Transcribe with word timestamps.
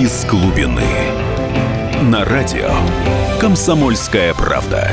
из 0.00 0.24
глубины. 0.24 0.82
На 2.04 2.24
радио 2.24 2.70
«Комсомольская 3.38 4.32
правда». 4.32 4.90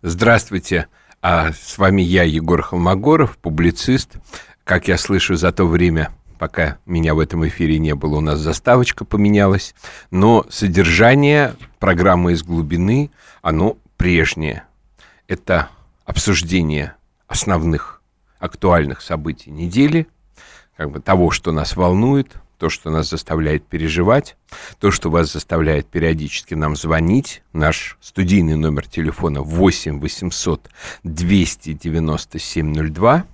Здравствуйте. 0.00 0.86
А 1.22 1.50
с 1.52 1.76
вами 1.76 2.02
я, 2.02 2.22
Егор 2.22 2.62
Холмогоров, 2.62 3.36
публицист. 3.38 4.12
Как 4.62 4.86
я 4.86 4.96
слышу, 4.96 5.34
за 5.34 5.50
то 5.50 5.64
время, 5.64 6.12
пока 6.38 6.78
меня 6.86 7.16
в 7.16 7.18
этом 7.18 7.48
эфире 7.48 7.80
не 7.80 7.96
было, 7.96 8.18
у 8.18 8.20
нас 8.20 8.38
заставочка 8.38 9.04
поменялась. 9.04 9.74
Но 10.12 10.46
содержание 10.50 11.56
программы 11.80 12.34
«Из 12.34 12.44
глубины», 12.44 13.10
оно 13.42 13.76
прежнее. 13.96 14.62
Это 15.26 15.68
обсуждение 16.04 16.94
основных 17.26 17.99
актуальных 18.40 19.02
событий 19.02 19.50
недели, 19.50 20.08
как 20.76 20.90
бы 20.90 21.00
того, 21.00 21.30
что 21.30 21.52
нас 21.52 21.76
волнует, 21.76 22.36
то, 22.58 22.68
что 22.68 22.90
нас 22.90 23.08
заставляет 23.08 23.64
переживать, 23.64 24.36
то, 24.80 24.90
что 24.90 25.10
вас 25.10 25.32
заставляет 25.32 25.86
периодически 25.86 26.54
нам 26.54 26.76
звонить. 26.76 27.42
Наш 27.54 27.96
студийный 28.00 28.56
номер 28.56 28.86
телефона 28.86 29.40
8 29.40 29.98
800 29.98 30.68
297 31.04 32.92
02. 32.92 33.24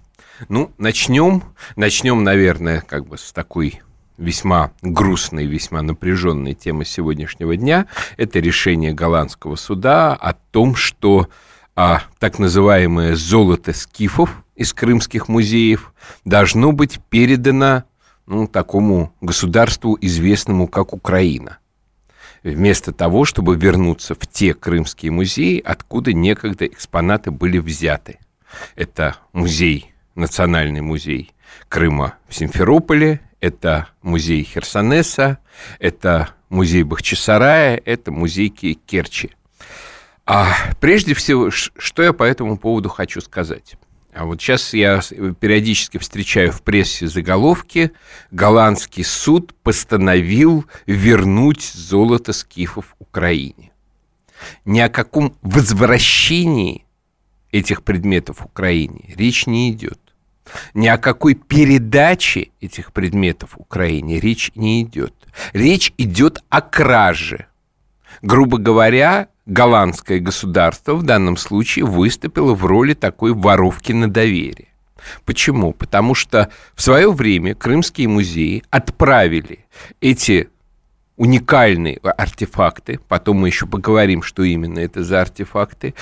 Ну, 0.48 0.70
начнем. 0.78 1.42
Начнем, 1.74 2.22
наверное, 2.22 2.82
как 2.82 3.06
бы 3.06 3.18
с 3.18 3.32
такой 3.32 3.80
весьма 4.18 4.72
грустной, 4.82 5.46
весьма 5.46 5.82
напряженной 5.82 6.54
темы 6.54 6.84
сегодняшнего 6.84 7.56
дня. 7.56 7.86
Это 8.16 8.38
решение 8.38 8.92
голландского 8.92 9.56
суда 9.56 10.14
о 10.14 10.34
том, 10.34 10.74
что 10.74 11.28
а, 11.76 12.02
так 12.18 12.38
называемое 12.38 13.14
золото 13.14 13.74
скифов 13.74 14.42
из 14.54 14.72
крымских 14.72 15.28
музеев 15.28 15.92
должно 16.24 16.72
быть 16.72 16.98
передано 17.10 17.84
ну, 18.26 18.48
такому 18.48 19.12
государству, 19.20 19.96
известному 20.00 20.66
как 20.66 20.94
Украина, 20.94 21.58
вместо 22.42 22.92
того, 22.92 23.26
чтобы 23.26 23.56
вернуться 23.56 24.14
в 24.14 24.26
те 24.26 24.54
крымские 24.54 25.12
музеи, 25.12 25.62
откуда 25.64 26.12
некогда 26.14 26.66
экспонаты 26.66 27.30
были 27.30 27.58
взяты. 27.58 28.18
Это 28.74 29.16
музей, 29.32 29.92
национальный 30.14 30.80
музей 30.80 31.34
Крыма 31.68 32.14
в 32.28 32.34
Симферополе, 32.34 33.20
это 33.40 33.88
музей 34.02 34.42
Херсонеса, 34.44 35.38
это 35.78 36.30
музей 36.48 36.84
Бахчисарая, 36.84 37.80
это 37.84 38.10
музей 38.10 38.48
Керчи. 38.48 39.35
А 40.26 40.54
прежде 40.80 41.14
всего, 41.14 41.50
что 41.50 42.02
я 42.02 42.12
по 42.12 42.24
этому 42.24 42.58
поводу 42.58 42.88
хочу 42.88 43.20
сказать? 43.20 43.76
А 44.12 44.24
вот 44.24 44.40
сейчас 44.40 44.72
я 44.72 45.00
периодически 45.40 45.98
встречаю 45.98 46.50
в 46.50 46.62
прессе 46.62 47.06
заголовки 47.06 47.92
«Голландский 48.32 49.04
суд 49.04 49.54
постановил 49.62 50.64
вернуть 50.86 51.62
золото 51.62 52.32
скифов 52.32 52.96
Украине». 52.98 53.70
Ни 54.64 54.80
о 54.80 54.88
каком 54.88 55.36
возвращении 55.42 56.86
этих 57.52 57.84
предметов 57.84 58.44
Украине 58.44 59.14
речь 59.16 59.46
не 59.46 59.70
идет. 59.70 60.00
Ни 60.74 60.88
о 60.88 60.98
какой 60.98 61.34
передаче 61.34 62.50
этих 62.60 62.92
предметов 62.92 63.52
Украине 63.56 64.18
речь 64.18 64.50
не 64.54 64.82
идет. 64.82 65.14
Речь 65.52 65.92
идет 65.98 66.42
о 66.48 66.62
краже. 66.62 67.46
Грубо 68.22 68.58
говоря, 68.58 69.28
голландское 69.46 70.18
государство 70.18 70.94
в 70.94 71.02
данном 71.02 71.36
случае 71.36 71.84
выступило 71.84 72.54
в 72.54 72.64
роли 72.64 72.94
такой 72.94 73.32
воровки 73.32 73.92
на 73.92 74.10
доверие. 74.10 74.68
Почему? 75.24 75.72
Потому 75.72 76.14
что 76.14 76.50
в 76.74 76.82
свое 76.82 77.12
время 77.12 77.54
крымские 77.54 78.08
музеи 78.08 78.64
отправили 78.70 79.64
эти 80.00 80.48
уникальные 81.16 81.98
артефакты, 81.98 83.00
потом 83.08 83.38
мы 83.38 83.48
еще 83.48 83.66
поговорим, 83.66 84.22
что 84.22 84.42
именно 84.42 84.80
это 84.80 85.02
за 85.04 85.22
артефакты, 85.22 85.94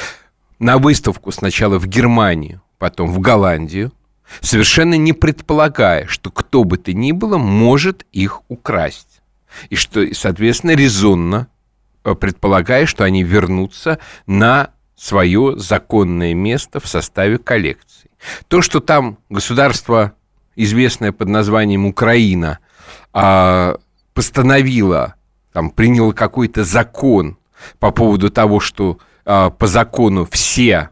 на 0.58 0.78
выставку 0.78 1.30
сначала 1.30 1.78
в 1.78 1.86
Германию, 1.86 2.62
потом 2.78 3.12
в 3.12 3.20
Голландию, 3.20 3.92
совершенно 4.40 4.94
не 4.94 5.12
предполагая, 5.12 6.06
что 6.06 6.30
кто 6.30 6.64
бы 6.64 6.78
то 6.78 6.92
ни 6.92 7.12
было 7.12 7.36
может 7.36 8.06
их 8.12 8.42
украсть. 8.48 9.20
И 9.68 9.76
что, 9.76 10.12
соответственно, 10.14 10.72
резонно 10.72 11.48
предполагая, 12.12 12.84
что 12.84 13.04
они 13.04 13.22
вернутся 13.22 13.98
на 14.26 14.70
свое 14.96 15.54
законное 15.56 16.34
место 16.34 16.80
в 16.80 16.86
составе 16.86 17.38
коллекции. 17.38 18.10
То, 18.48 18.62
что 18.62 18.80
там 18.80 19.18
государство, 19.28 20.12
известное 20.56 21.12
под 21.12 21.28
названием 21.28 21.86
Украина, 21.86 22.58
а, 23.12 23.76
постановило, 24.12 25.14
там, 25.52 25.70
приняло 25.70 26.12
какой-то 26.12 26.64
закон 26.64 27.38
по 27.78 27.90
поводу 27.90 28.30
того, 28.30 28.60
что 28.60 28.98
а, 29.24 29.50
по 29.50 29.66
закону 29.66 30.26
все 30.30 30.90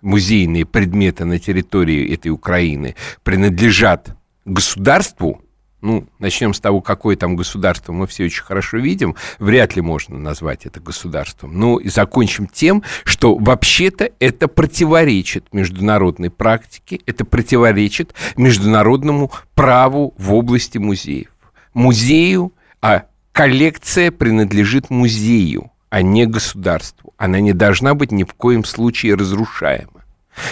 музейные 0.00 0.66
предметы 0.66 1.24
на 1.24 1.38
территории 1.38 2.12
этой 2.12 2.28
Украины 2.28 2.94
принадлежат 3.22 4.16
государству, 4.44 5.42
ну, 5.84 6.08
начнем 6.18 6.54
с 6.54 6.60
того, 6.60 6.80
какое 6.80 7.14
там 7.14 7.36
государство 7.36 7.92
мы 7.92 8.06
все 8.06 8.24
очень 8.24 8.42
хорошо 8.42 8.78
видим, 8.78 9.16
вряд 9.38 9.76
ли 9.76 9.82
можно 9.82 10.18
назвать 10.18 10.64
это 10.64 10.80
государством. 10.80 11.58
Ну, 11.58 11.76
и 11.76 11.90
закончим 11.90 12.46
тем, 12.46 12.82
что 13.04 13.36
вообще-то 13.36 14.10
это 14.18 14.48
противоречит 14.48 15.52
международной 15.52 16.30
практике, 16.30 17.00
это 17.04 17.26
противоречит 17.26 18.14
международному 18.36 19.30
праву 19.54 20.14
в 20.16 20.32
области 20.32 20.78
музеев. 20.78 21.28
Музею, 21.74 22.54
а 22.80 23.04
коллекция 23.32 24.10
принадлежит 24.10 24.88
музею, 24.88 25.70
а 25.90 26.00
не 26.00 26.24
государству. 26.24 27.12
Она 27.18 27.40
не 27.40 27.52
должна 27.52 27.94
быть 27.94 28.10
ни 28.10 28.24
в 28.24 28.32
коем 28.32 28.64
случае 28.64 29.16
разрушаема. 29.16 30.03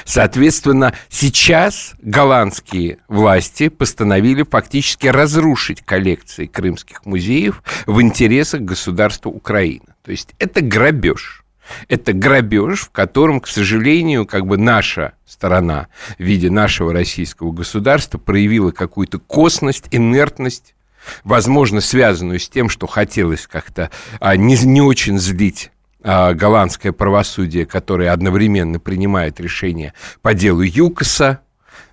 Соответственно, 0.04 0.94
сейчас 1.09 1.94
голландские 2.00 2.98
власти 3.09 3.69
постановили 3.69 4.44
фактически 4.48 5.06
разрушить 5.09 5.82
коллекции 5.82 6.47
крымских 6.47 7.04
музеев 7.04 7.62
в 7.87 8.00
интересах 8.00 8.62
государства 8.62 9.31
Украины. 9.31 9.87
То 10.04 10.10
есть 10.10 10.34
это 10.38 10.60
грабеж. 10.60 11.44
Это 11.88 12.12
грабеж, 12.12 12.81
в 12.81 12.91
котором, 12.91 13.41
к 13.41 13.47
сожалению, 13.47 14.26
как 14.26 14.47
бы 14.47 14.59
наша 14.59 15.12
сторона 15.26 15.88
в 16.19 16.22
виде 16.22 16.50
нашего 16.50 16.93
российского 16.93 17.53
государства 17.53 18.19
проявила 18.19 18.72
какую-то 18.72 19.19
косность, 19.19 19.87
инертность, 19.91 20.75
возможно, 21.25 21.81
связанную 21.81 22.41
с 22.41 22.49
тем, 22.49 22.69
что 22.69 22.87
хотелось 22.87 23.47
как-то 23.47 23.91
а, 24.20 24.37
не, 24.37 24.56
не 24.59 24.81
очень 24.81 25.19
злить 25.19 25.72
голландское 26.02 26.92
правосудие, 26.92 27.66
которое 27.66 28.10
одновременно 28.10 28.78
принимает 28.78 29.40
решение 29.40 29.94
по 30.20 30.34
делу 30.34 30.62
ЮКОСа. 30.62 31.40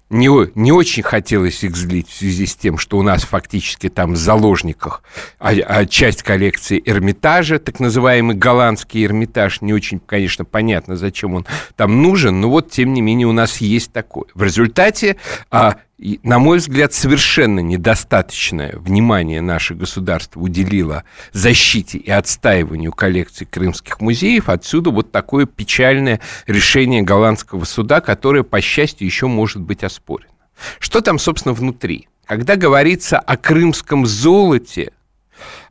Не, 0.10 0.30
не 0.56 0.72
очень 0.72 1.04
хотелось 1.04 1.64
их 1.64 1.76
злить 1.78 2.10
в 2.10 2.16
связи 2.16 2.48
с 2.48 2.56
тем, 2.56 2.80
что 2.80 2.98
у 2.98 3.04
нас 3.04 3.24
фактически 3.24 3.90
там 3.90 4.14
в 4.14 4.18
заложниках 4.18 5.04
а, 5.38 5.52
а 5.52 5.86
часть 5.86 6.24
коллекции 6.24 6.82
Эрмитажа, 6.84 7.60
так 7.60 7.80
называемый 7.80 8.36
голландский 8.36 9.06
Эрмитаж. 9.06 9.62
Не 9.62 9.72
очень, 9.72 10.00
конечно, 10.00 10.46
понятно, 10.46 10.98
зачем 10.98 11.36
он 11.36 11.46
там 11.76 12.02
нужен, 12.02 12.42
но 12.42 12.50
вот, 12.50 12.72
тем 12.72 12.94
не 12.94 13.02
менее, 13.02 13.28
у 13.28 13.34
нас 13.34 13.58
есть 13.58 13.94
такое. 13.94 14.26
В 14.34 14.42
результате 14.42 15.18
а, 15.52 15.76
и, 16.00 16.22
на 16.24 16.40
мой 16.40 16.60
взгляд, 16.60 16.94
совершенно 16.94 17.60
недостаточное 17.60 18.74
внимание 18.78 19.42
наше 19.42 19.76
государство 19.76 20.40
уделило 20.40 21.04
защите 21.34 21.98
и 21.98 22.10
отстаиванию 22.10 22.94
коллекций 22.94 23.46
крымских 23.46 24.00
музеев. 24.00 24.48
Отсюда 24.48 24.92
вот 24.92 25.12
такое 25.12 25.46
печальное 25.46 26.22
решение 26.48 27.02
голландского 27.02 27.66
суда, 27.66 28.00
которое, 28.00 28.44
по 28.44 28.62
счастью, 28.62 29.08
еще 29.08 29.28
может 29.28 29.62
быть 29.62 29.84
оспорено. 29.84 30.32
Что 30.80 31.02
там, 31.02 31.20
собственно, 31.20 31.54
внутри? 31.54 32.08
Когда 32.26 32.56
говорится 32.56 33.20
о 33.20 33.36
крымском 33.36 34.06
золоте, 34.06 34.94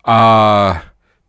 а, 0.05 0.83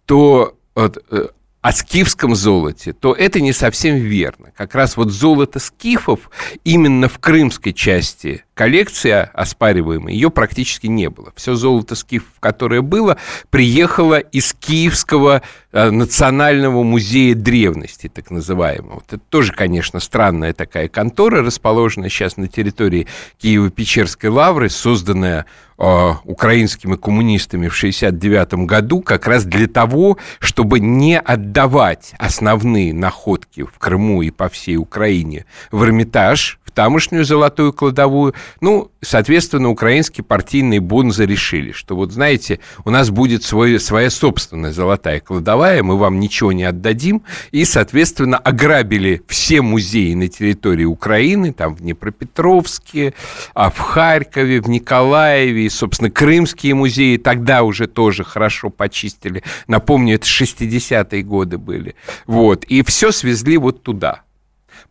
то 0.06 0.58
вот, 0.76 1.02
э, 1.10 1.28
о 1.62 1.74
скифском 1.74 2.36
золоте, 2.36 2.94
то 2.94 3.14
это 3.14 3.42
не 3.42 3.52
совсем 3.52 3.98
верно. 3.98 4.52
Как 4.56 4.76
раз 4.76 4.96
вот 4.96 5.12
золото 5.12 5.60
скифов 5.60 6.30
именно 6.64 7.10
в 7.10 7.20
крымской 7.20 7.74
части 7.74 8.46
коллекции 8.54 9.12
оспариваемой, 9.34 10.14
ее 10.14 10.30
практически 10.30 10.88
не 10.88 11.10
было. 11.10 11.34
Все 11.36 11.56
золото 11.56 11.96
скифов, 11.96 12.40
которое 12.40 12.82
было, 12.82 13.18
приехало 13.50 14.20
из 14.20 14.54
Киевского 14.54 15.42
национального 15.72 16.84
музея 16.84 17.36
древности, 17.36 18.10
так 18.14 18.32
называемого. 18.32 19.04
Это 19.08 19.20
тоже, 19.20 19.54
конечно, 19.54 20.00
странная 20.00 20.54
такая 20.54 20.88
контора, 20.88 21.44
расположенная 21.44 22.10
сейчас 22.10 22.38
на 22.38 22.48
территории 22.48 23.08
Киево-Печерской 23.42 24.30
лавры, 24.30 24.70
созданная 24.70 25.46
э, 25.78 26.14
украинскими 26.24 26.96
коммунистами 26.96 27.68
в 27.68 27.78
1969 27.78 28.66
году 28.66 29.02
как 29.02 29.28
раз 29.28 29.46
для 29.46 29.68
того, 29.68 30.18
чтобы 30.40 30.80
не 30.80 31.20
отдавать 31.20 32.14
основные 32.18 32.94
находки 32.94 33.64
в 33.64 33.78
Крыму 33.78 34.24
и 34.24 34.32
по 34.32 34.50
всей 34.50 34.78
Украине 34.78 35.46
в 35.72 35.84
Эрмитаж, 35.84 36.60
в 36.66 36.72
тамошнюю 36.72 37.26
золотую 37.26 37.74
кладовую. 37.74 38.34
Ну, 38.62 38.92
соответственно, 39.02 39.70
украинские 39.70 40.24
партийные 40.24 40.80
бонзы 40.80 41.26
решили, 41.26 41.72
что 41.72 41.96
вот, 41.96 42.12
знаете, 42.12 42.60
у 42.86 42.90
нас 42.90 43.10
будет 43.10 43.44
свой, 43.44 43.80
своя 43.80 44.10
собственная 44.10 44.72
золотая 44.72 45.20
кладовая, 45.20 45.84
мы 45.84 45.98
вам 45.98 46.20
ничего 46.20 46.52
не 46.52 46.64
отдадим, 46.64 47.24
и, 47.52 47.66
соответственно, 47.66 48.38
ограбили 48.38 49.22
все 49.28 49.62
музеи 49.62 50.14
на 50.14 50.28
территории 50.28 50.86
Украины, 50.86 51.54
там 51.54 51.76
в 51.76 51.82
Днепропетровске, 51.82 53.14
а 53.54 53.70
в 53.70 53.80
Харькове, 53.80 54.62
в 54.62 54.70
Николаеве, 54.70 55.66
и, 55.66 55.70
собственно, 55.70 56.12
крымские 56.12 56.76
музеи 56.76 57.18
тогда 57.18 57.64
уже 57.64 57.88
тоже 57.88 58.24
хорошо 58.24 58.70
почистили. 58.70 59.44
Напомню, 59.68 60.16
это 60.16 60.28
60-е 60.28 61.24
годы 61.24 61.58
были. 61.58 61.96
Вот, 62.28 62.64
и 62.66 62.84
все 62.84 63.12
свезли 63.12 63.58
вот 63.58 63.84
туда. 63.84 64.24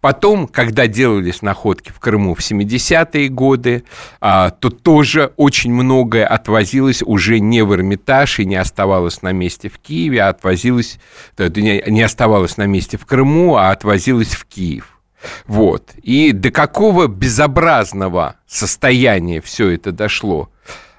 Потом, 0.00 0.46
когда 0.46 0.86
делались 0.86 1.42
находки 1.42 1.90
в 1.90 2.00
Крыму 2.00 2.34
в 2.34 2.40
70-е 2.40 3.28
годы, 3.28 3.84
а, 4.20 4.50
то 4.50 4.70
тоже 4.70 5.32
очень 5.36 5.72
многое 5.72 6.26
отвозилось 6.26 7.02
уже 7.02 7.40
не 7.40 7.62
в 7.62 7.74
Эрмитаж 7.74 8.38
и 8.38 8.44
не 8.44 8.56
оставалось 8.56 9.22
на 9.22 9.32
месте 9.32 9.68
в 9.68 9.78
Киеве, 9.78 10.22
а 10.22 10.28
отвозилось, 10.28 10.98
не 11.38 12.02
оставалось 12.02 12.56
на 12.56 12.66
месте 12.66 12.96
в 12.96 13.06
Крыму, 13.06 13.56
а 13.56 13.70
отвозилось 13.70 14.34
в 14.34 14.44
Киев. 14.44 14.98
Вот. 15.46 15.90
И 16.02 16.32
до 16.32 16.50
какого 16.50 17.06
безобразного 17.06 18.36
состояния 18.46 19.40
все 19.40 19.70
это 19.70 19.92
дошло, 19.92 20.50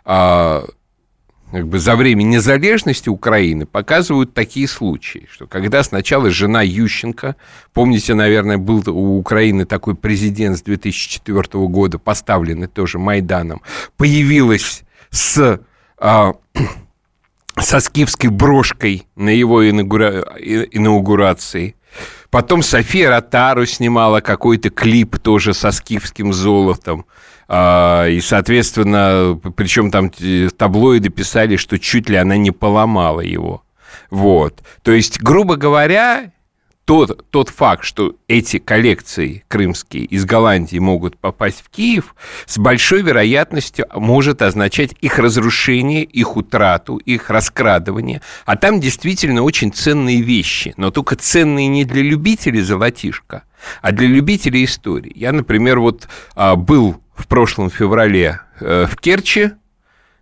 а, 0.05 0.65
как 1.51 1.67
бы 1.67 1.79
за 1.79 1.95
время 1.95 2.23
незалежности 2.23 3.09
Украины 3.09 3.65
показывают 3.65 4.33
такие 4.33 4.67
случаи, 4.67 5.27
что 5.31 5.47
когда 5.47 5.83
сначала 5.83 6.29
жена 6.29 6.61
Ющенко, 6.61 7.35
помните, 7.73 8.13
наверное, 8.13 8.57
был 8.57 8.83
у 8.87 9.17
Украины 9.17 9.65
такой 9.65 9.95
президент 9.95 10.57
с 10.57 10.61
2004 10.61 11.67
года, 11.67 11.97
поставленный 11.97 12.67
тоже 12.67 12.99
Майданом, 12.99 13.61
появилась 13.97 14.83
с, 15.09 15.59
а, 15.97 16.33
со 17.59 17.79
скифской 17.79 18.29
брошкой 18.29 19.07
на 19.15 19.29
его 19.29 19.67
инаугура... 19.67 20.21
инаугурации. 20.39 21.75
Потом 22.29 22.61
София 22.61 23.09
Ротару 23.09 23.65
снимала 23.65 24.21
какой-то 24.21 24.69
клип 24.69 25.17
тоже 25.17 25.55
со 25.55 25.71
скифским 25.71 26.31
золотом. 26.31 27.05
А, 27.51 28.05
и, 28.07 28.21
соответственно, 28.21 29.39
причем 29.55 29.89
там 29.89 30.11
таблоиды 30.55 31.09
писали, 31.09 31.55
что 31.55 31.79
чуть 31.79 32.07
ли 32.07 32.15
она 32.15 32.37
не 32.37 32.51
поломала 32.51 33.21
его. 33.21 33.63
Вот. 34.11 34.61
То 34.83 34.91
есть, 34.91 35.19
грубо 35.19 35.55
говоря, 35.55 36.31
тот, 36.85 37.27
тот 37.31 37.49
факт, 37.49 37.83
что 37.83 38.15
эти 38.27 38.59
коллекции 38.59 39.43
крымские 39.47 40.05
из 40.05 40.25
Голландии 40.25 40.77
могут 40.77 41.17
попасть 41.17 41.63
в 41.63 41.69
Киев, 41.69 42.13
с 42.45 42.59
большой 42.59 43.01
вероятностью 43.01 43.87
может 43.95 44.43
означать 44.43 44.93
их 45.01 45.17
разрушение, 45.17 46.03
их 46.03 46.37
утрату, 46.37 46.97
их 46.97 47.31
раскрадывание. 47.31 48.21
А 48.45 48.57
там 48.57 48.79
действительно 48.79 49.41
очень 49.41 49.73
ценные 49.73 50.21
вещи, 50.21 50.75
но 50.77 50.91
только 50.91 51.15
ценные 51.15 51.67
не 51.67 51.83
для 51.83 52.03
любителей 52.03 52.61
золотишка, 52.61 53.43
а 53.81 53.91
для 53.91 54.07
любителей 54.07 54.65
истории. 54.65 55.13
Я, 55.15 55.31
например, 55.31 55.79
вот 55.79 56.07
а, 56.35 56.55
был 56.55 57.01
в 57.19 57.27
прошлом 57.27 57.69
феврале 57.69 58.41
э, 58.59 58.87
в 58.89 58.95
Керчи, 58.97 59.51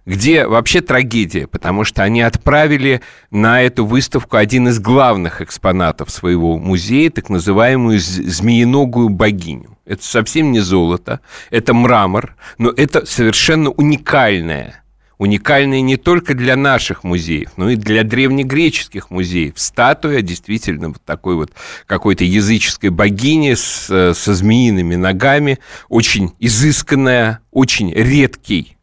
где 0.06 0.48
вообще 0.48 0.82
трагедия, 0.82 1.48
потому 1.48 1.84
что 1.84 2.02
они 2.02 2.22
отправили 2.22 3.02
на 3.30 3.62
эту 3.62 3.86
выставку 3.86 4.38
один 4.38 4.70
из 4.70 4.80
главных 4.80 5.42
экспонатов 5.42 6.10
своего 6.10 6.58
музея, 6.58 7.10
так 7.10 7.30
называемую 7.30 8.00
змеиногую 8.00 9.10
богиню. 9.10 9.78
Это 9.86 10.04
совсем 10.04 10.52
не 10.52 10.60
золото, 10.60 11.20
это 11.52 11.74
мрамор, 11.74 12.36
но 12.58 12.72
это 12.76 13.06
совершенно 13.06 13.70
уникальная 13.70 14.84
уникальные 15.18 15.82
не 15.82 15.98
только 15.98 16.34
для 16.34 16.56
наших 16.56 17.04
музеев, 17.04 17.52
но 17.58 17.70
и 17.70 17.76
для 17.76 18.04
древнегреческих 18.04 19.10
музеев. 19.10 19.54
Статуя 19.56 20.22
действительно 20.22 20.90
вот 20.90 21.02
такой 21.04 21.36
вот 21.36 21.52
какой-то 21.86 22.24
языческой 22.24 22.90
богини 22.90 23.54
с, 23.56 24.14
со 24.14 24.34
змеиными 24.34 24.96
ногами, 24.96 25.60
очень 25.90 26.34
изысканная, 26.40 27.40
очень 27.52 27.92
редкий 27.92 28.78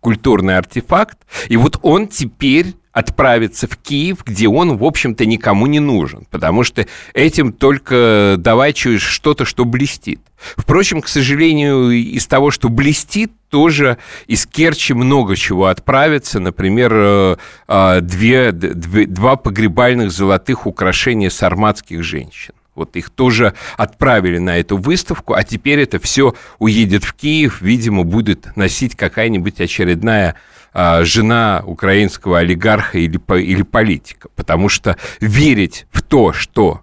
культурный 0.00 0.58
артефакт. 0.58 1.18
И 1.48 1.56
вот 1.56 1.78
он 1.82 2.08
теперь 2.08 2.74
отправиться 2.92 3.66
в 3.66 3.76
Киев, 3.76 4.18
где 4.24 4.48
он, 4.48 4.76
в 4.76 4.84
общем-то, 4.84 5.24
никому 5.26 5.66
не 5.66 5.80
нужен, 5.80 6.26
потому 6.30 6.62
что 6.62 6.86
этим 7.14 7.52
только 7.52 8.36
давай 8.38 8.74
что-то, 8.74 9.44
что 9.44 9.64
блестит. 9.64 10.20
Впрочем, 10.56 11.00
к 11.00 11.08
сожалению, 11.08 11.90
из 11.90 12.26
того, 12.26 12.50
что 12.50 12.68
блестит, 12.68 13.32
тоже 13.48 13.98
из 14.26 14.46
Керчи 14.46 14.92
много 14.94 15.36
чего 15.36 15.66
отправится. 15.66 16.40
Например, 16.40 16.92
э, 16.94 17.36
э, 17.68 18.00
две, 18.00 18.50
две, 18.50 19.06
два 19.06 19.36
погребальных 19.36 20.10
золотых 20.10 20.66
украшения 20.66 21.30
сарматских 21.30 22.02
женщин. 22.02 22.54
Вот 22.74 22.96
их 22.96 23.10
тоже 23.10 23.52
отправили 23.76 24.38
на 24.38 24.58
эту 24.58 24.78
выставку, 24.78 25.34
а 25.34 25.44
теперь 25.44 25.80
это 25.80 25.98
все 25.98 26.34
уедет 26.58 27.04
в 27.04 27.12
Киев, 27.12 27.60
видимо, 27.60 28.04
будет 28.04 28.56
носить 28.56 28.96
какая-нибудь 28.96 29.60
очередная 29.60 30.36
жена 30.74 31.62
украинского 31.66 32.38
олигарха 32.38 32.98
или, 32.98 33.20
или 33.42 33.62
политика. 33.62 34.28
Потому 34.34 34.68
что 34.68 34.96
верить 35.20 35.86
в 35.90 36.02
то, 36.02 36.32
что 36.32 36.82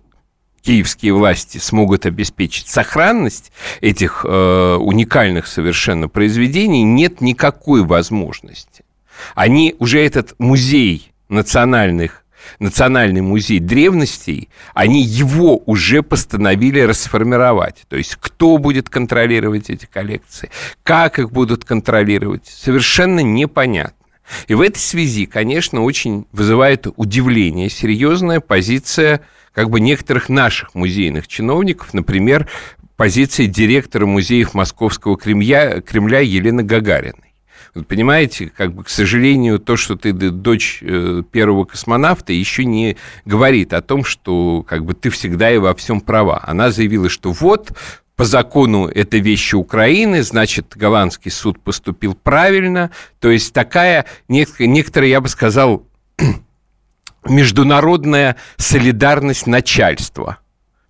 киевские 0.61 1.13
власти 1.13 1.57
смогут 1.57 2.05
обеспечить 2.05 2.67
сохранность 2.67 3.51
этих 3.81 4.25
э, 4.27 4.75
уникальных 4.75 5.47
совершенно 5.47 6.07
произведений, 6.07 6.83
нет 6.83 7.21
никакой 7.21 7.83
возможности. 7.83 8.83
Они 9.35 9.75
уже 9.79 9.99
этот 10.03 10.35
музей 10.37 11.11
национальных 11.27 12.23
Национальный 12.59 13.21
музей 13.21 13.59
древностей, 13.59 14.49
они 14.73 15.03
его 15.03 15.61
уже 15.65 16.01
постановили 16.01 16.79
расформировать. 16.79 17.83
То 17.87 17.95
есть 17.95 18.15
кто 18.19 18.57
будет 18.57 18.89
контролировать 18.89 19.69
эти 19.69 19.85
коллекции, 19.85 20.49
как 20.83 21.19
их 21.19 21.31
будут 21.31 21.65
контролировать, 21.65 22.47
совершенно 22.47 23.19
непонятно. 23.19 23.95
И 24.47 24.53
в 24.53 24.61
этой 24.61 24.79
связи, 24.79 25.25
конечно, 25.25 25.81
очень 25.83 26.25
вызывает 26.31 26.87
удивление 26.95 27.69
серьезная 27.69 28.39
позиция 28.39 29.21
как 29.53 29.69
бы 29.69 29.79
некоторых 29.79 30.29
наших 30.29 30.75
музейных 30.75 31.27
чиновников, 31.27 31.93
например, 31.93 32.47
позиция 32.95 33.47
директора 33.47 34.05
музеев 34.05 34.53
Московского 34.53 35.17
Кремля, 35.17 35.81
Кремля 35.81 36.19
Елены 36.19 36.63
Гагариной. 36.63 37.28
Вы 37.75 37.83
понимаете, 37.83 38.51
как 38.55 38.73
бы, 38.73 38.83
к 38.83 38.89
сожалению, 38.89 39.59
то, 39.59 39.77
что 39.77 39.95
ты 39.95 40.11
дочь 40.11 40.79
э, 40.81 41.23
первого 41.31 41.65
космонавта, 41.65 42.33
еще 42.33 42.65
не 42.65 42.97
говорит 43.25 43.73
о 43.73 43.81
том, 43.81 44.03
что 44.03 44.63
как 44.67 44.85
бы 44.85 44.93
ты 44.93 45.09
всегда 45.09 45.51
и 45.51 45.57
во 45.57 45.75
всем 45.75 46.01
права. 46.01 46.41
Она 46.45 46.71
заявила, 46.71 47.09
что 47.09 47.31
вот 47.31 47.71
по 48.15 48.25
закону 48.25 48.87
это 48.87 49.17
вещи 49.17 49.55
Украины, 49.55 50.23
значит, 50.23 50.73
голландский 50.75 51.31
суд 51.31 51.59
поступил 51.61 52.15
правильно. 52.15 52.91
То 53.19 53.29
есть 53.29 53.53
такая 53.53 54.05
некоторая, 54.27 55.09
я 55.09 55.21
бы 55.21 55.29
сказал, 55.29 55.85
международная 57.25 58.35
солидарность 58.57 59.47
начальства– 59.47 60.39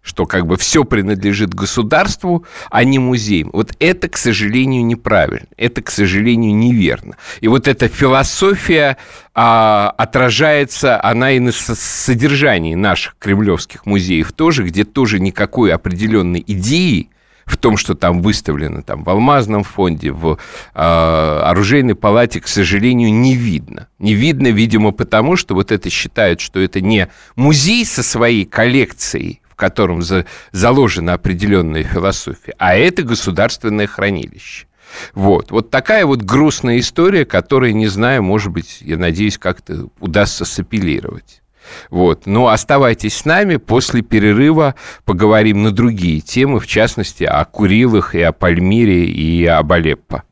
что 0.09 0.25
как 0.25 0.47
бы 0.47 0.57
все 0.57 0.83
принадлежит 0.83 1.53
государству, 1.53 2.43
а 2.71 2.83
не 2.83 2.97
музеям. 2.97 3.51
Вот 3.53 3.73
это, 3.79 4.09
к 4.09 4.17
сожалению, 4.17 4.83
неправильно, 4.83 5.45
это, 5.55 5.83
к 5.83 5.91
сожалению, 5.91 6.55
неверно. 6.55 7.15
И 7.41 7.47
вот 7.47 7.67
эта 7.67 7.87
философия 7.87 8.97
а, 9.35 9.93
отражается, 9.97 10.99
она 11.03 11.33
и 11.33 11.39
на 11.39 11.51
содержании 11.51 12.73
наших 12.73 13.17
кремлевских 13.19 13.85
музеев 13.85 14.31
тоже, 14.31 14.63
где 14.63 14.83
тоже 14.83 15.19
никакой 15.19 15.71
определенной 15.71 16.43
идеи 16.47 17.11
в 17.45 17.57
том, 17.57 17.77
что 17.77 17.93
там 17.93 18.23
выставлено 18.23 18.81
там, 18.81 19.03
в 19.03 19.09
Алмазном 19.09 19.63
фонде, 19.63 20.11
в 20.11 20.39
э, 20.73 20.79
оружейной 20.79 21.95
палате, 21.95 22.41
к 22.41 22.47
сожалению, 22.47 23.13
не 23.13 23.35
видно. 23.35 23.87
Не 23.99 24.15
видно, 24.15 24.47
видимо, 24.47 24.91
потому 24.91 25.35
что 25.35 25.53
вот 25.53 25.71
это 25.71 25.89
считают, 25.91 26.41
что 26.41 26.59
это 26.59 26.81
не 26.81 27.09
музей 27.35 27.85
со 27.85 28.01
своей 28.01 28.45
коллекцией, 28.45 29.41
котором 29.59 30.01
за, 30.01 30.25
заложена 30.51 31.13
определенная 31.13 31.83
философия, 31.83 32.55
а 32.57 32.75
это 32.75 33.03
государственное 33.03 33.85
хранилище. 33.85 34.65
Вот. 35.13 35.51
вот 35.51 35.69
такая 35.69 36.05
вот 36.05 36.23
грустная 36.23 36.79
история, 36.79 37.25
которая, 37.25 37.73
не 37.73 37.87
знаю, 37.87 38.23
может 38.23 38.51
быть, 38.51 38.79
я 38.81 38.97
надеюсь, 38.97 39.37
как-то 39.37 39.89
удастся 39.99 40.45
сапелировать. 40.45 41.43
Вот. 41.91 42.25
Но 42.25 42.47
оставайтесь 42.47 43.15
с 43.17 43.25
нами, 43.25 43.57
после 43.57 44.01
перерыва 44.01 44.73
поговорим 45.05 45.61
на 45.61 45.71
другие 45.71 46.21
темы, 46.21 46.59
в 46.59 46.65
частности, 46.65 47.23
о 47.23 47.45
Курилах 47.45 48.15
и 48.15 48.21
о 48.21 48.31
Пальмире 48.31 49.05
и 49.05 49.45
об 49.45 49.71
Алеппо. 49.71 50.23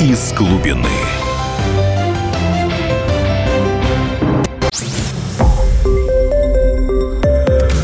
Из 0.00 0.34
глубины. 0.34 1.13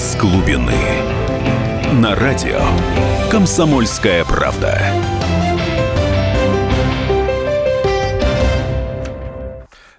Из 0.00 0.16
глубины. 0.16 0.72
На 1.92 2.14
радио 2.14 2.58
«Комсомольская 3.30 4.24
правда». 4.24 4.80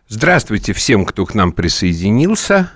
Здравствуйте 0.08 0.74
всем, 0.74 1.06
кто 1.06 1.28
к 1.28 1.36
нам 1.36 1.52
присоединился. 1.52 2.72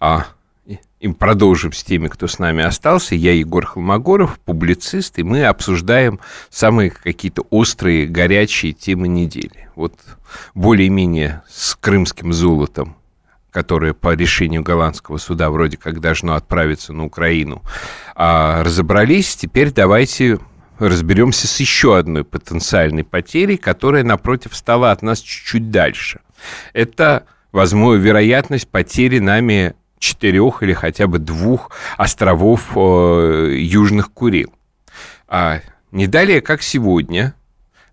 А, 0.00 0.26
и 0.66 1.08
продолжим 1.12 1.72
с 1.72 1.84
теми, 1.84 2.08
кто 2.08 2.26
с 2.26 2.40
нами 2.40 2.64
остался. 2.64 3.14
Я 3.14 3.34
Егор 3.34 3.64
Холмогоров, 3.64 4.40
публицист, 4.40 5.16
и 5.20 5.22
мы 5.22 5.44
обсуждаем 5.44 6.18
самые 6.50 6.90
какие-то 6.90 7.42
острые, 7.50 8.08
горячие 8.08 8.72
темы 8.72 9.06
недели. 9.06 9.70
Вот 9.76 9.94
более-менее 10.54 11.42
с 11.48 11.76
крымским 11.76 12.32
золотом 12.32 12.96
которое 13.54 13.94
по 13.94 14.14
решению 14.16 14.64
голландского 14.64 15.16
суда 15.18 15.48
вроде 15.48 15.76
как 15.76 16.00
должно 16.00 16.34
отправиться 16.34 16.92
на 16.92 17.04
Украину, 17.04 17.62
а, 18.16 18.64
разобрались. 18.64 19.36
Теперь 19.36 19.70
давайте 19.70 20.40
разберемся 20.80 21.46
с 21.46 21.60
еще 21.60 21.96
одной 21.96 22.24
потенциальной 22.24 23.04
потерей, 23.04 23.56
которая, 23.56 24.02
напротив, 24.02 24.56
стала 24.56 24.90
от 24.90 25.02
нас 25.02 25.20
чуть-чуть 25.20 25.70
дальше. 25.70 26.18
Это, 26.72 27.26
возможно, 27.52 28.02
вероятность 28.02 28.66
потери 28.66 29.20
нами 29.20 29.76
четырех 30.00 30.64
или 30.64 30.72
хотя 30.72 31.06
бы 31.06 31.20
двух 31.20 31.70
островов 31.96 32.72
э, 32.74 33.54
Южных 33.56 34.12
Курил. 34.12 34.52
А, 35.28 35.60
не 35.92 36.08
далее, 36.08 36.40
как 36.40 36.60
сегодня, 36.60 37.36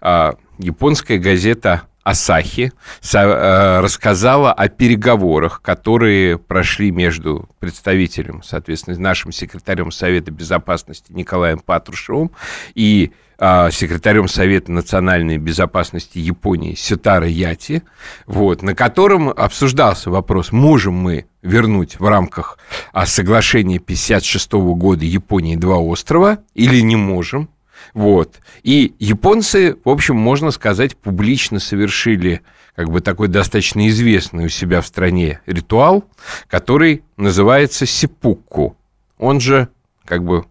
а, 0.01 0.37
японская 0.57 1.19
газета 1.19 1.83
Асахи 2.03 2.71
э, 3.13 3.79
рассказала 3.79 4.51
о 4.51 4.69
переговорах, 4.69 5.61
которые 5.61 6.37
прошли 6.37 6.91
между 6.91 7.49
представителем, 7.59 8.41
соответственно, 8.43 8.97
нашим 8.97 9.31
секретарем 9.31 9.91
Совета 9.91 10.31
Безопасности 10.31 11.11
Николаем 11.11 11.59
Патрушевым 11.59 12.31
и 12.73 13.11
а, 13.43 13.71
секретарем 13.71 14.27
Совета 14.27 14.71
национальной 14.71 15.39
безопасности 15.39 16.19
Японии 16.19 16.75
Ситара 16.75 17.27
Яти, 17.27 17.81
вот, 18.27 18.61
на 18.61 18.75
котором 18.75 19.29
обсуждался 19.29 20.11
вопрос, 20.11 20.51
можем 20.51 20.93
мы 20.93 21.25
вернуть 21.41 21.99
в 21.99 22.07
рамках 22.07 22.59
а, 22.93 23.07
соглашения 23.07 23.77
1956 23.77 24.51
года 24.77 25.05
Японии 25.05 25.55
два 25.55 25.77
острова 25.77 26.37
или 26.53 26.81
не 26.81 26.95
можем. 26.95 27.49
Вот. 27.93 28.39
И 28.63 28.93
японцы, 28.99 29.77
в 29.83 29.89
общем, 29.89 30.15
можно 30.15 30.51
сказать, 30.51 30.95
публично 30.97 31.59
совершили 31.59 32.41
как 32.75 32.89
бы 32.89 33.01
такой 33.01 33.27
достаточно 33.27 33.87
известный 33.89 34.45
у 34.45 34.49
себя 34.49 34.81
в 34.81 34.87
стране 34.87 35.41
ритуал, 35.45 36.05
который 36.47 37.03
называется 37.17 37.85
сипукку. 37.85 38.77
Он 39.17 39.39
же 39.39 39.67
как 40.05 40.23
бы 40.23 40.45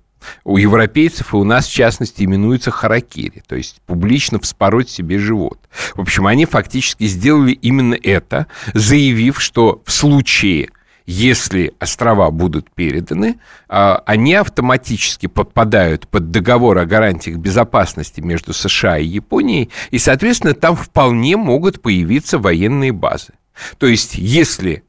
у 0.44 0.58
европейцев 0.58 1.32
и 1.32 1.36
у 1.36 1.44
нас, 1.44 1.66
в 1.66 1.72
частности, 1.72 2.24
именуется 2.24 2.70
харакири, 2.70 3.42
то 3.46 3.56
есть 3.56 3.80
публично 3.86 4.38
вспороть 4.38 4.90
себе 4.90 5.18
живот. 5.18 5.58
В 5.94 6.00
общем, 6.00 6.26
они 6.26 6.44
фактически 6.44 7.04
сделали 7.04 7.52
именно 7.52 7.94
это, 7.94 8.46
заявив, 8.74 9.40
что 9.40 9.82
в 9.86 9.92
случае 9.92 10.68
если 11.10 11.74
острова 11.80 12.30
будут 12.30 12.70
переданы, 12.70 13.40
а, 13.68 14.00
они 14.06 14.34
автоматически 14.34 15.26
подпадают 15.26 16.06
под 16.06 16.30
договор 16.30 16.78
о 16.78 16.86
гарантиях 16.86 17.38
безопасности 17.38 18.20
между 18.20 18.52
США 18.52 18.98
и 18.98 19.06
Японией, 19.06 19.70
и, 19.90 19.98
соответственно, 19.98 20.54
там 20.54 20.76
вполне 20.76 21.36
могут 21.36 21.82
появиться 21.82 22.38
военные 22.38 22.92
базы. 22.92 23.32
То 23.78 23.86
есть, 23.86 24.14
если 24.14 24.84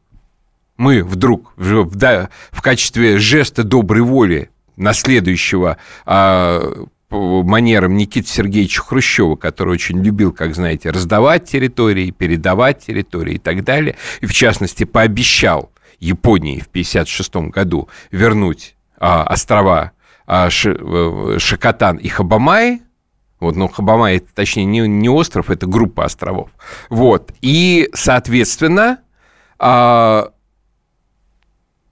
мы 0.78 1.04
вдруг 1.04 1.54
в, 1.58 2.62
качестве 2.62 3.18
жеста 3.18 3.64
доброй 3.64 4.02
воли 4.02 4.52
наследующего 4.78 5.78
а, 6.06 6.86
манерам 7.10 7.98
Никиты 7.98 8.28
Сергеевича 8.28 8.84
Хрущева, 8.84 9.38
который 9.38 9.74
очень 9.74 10.04
любил, 10.04 10.32
как 10.32 10.54
знаете, 10.54 10.92
раздавать 10.92 11.50
территории, 11.50 12.12
передавать 12.12 12.86
территории 12.86 13.36
и 13.36 13.40
так 13.40 13.64
далее, 13.64 13.96
и 14.22 14.28
в 14.28 14.34
частности 14.34 14.84
пообещал 14.84 15.72
Японии 16.02 16.60
в 16.60 16.68
1956 16.68 17.54
году 17.54 17.88
вернуть 18.12 18.76
а, 19.00 19.24
острова 19.24 19.92
а, 20.28 20.50
Ш, 20.50 20.76
э, 20.78 21.38
Шакатан 21.40 21.98
и 21.98 22.08
Хабамай, 22.08 22.82
вот, 23.40 23.56
но 23.56 23.68
Хабамай, 23.68 24.18
это, 24.18 24.28
точнее, 24.34 24.66
не, 24.66 24.88
не 24.88 25.10
остров, 25.10 25.50
это 25.50 25.66
группа 25.66 26.06
островов. 26.06 26.50
Вот, 26.90 27.32
и, 27.42 27.90
соответственно, 27.94 29.00
а, 29.58 30.32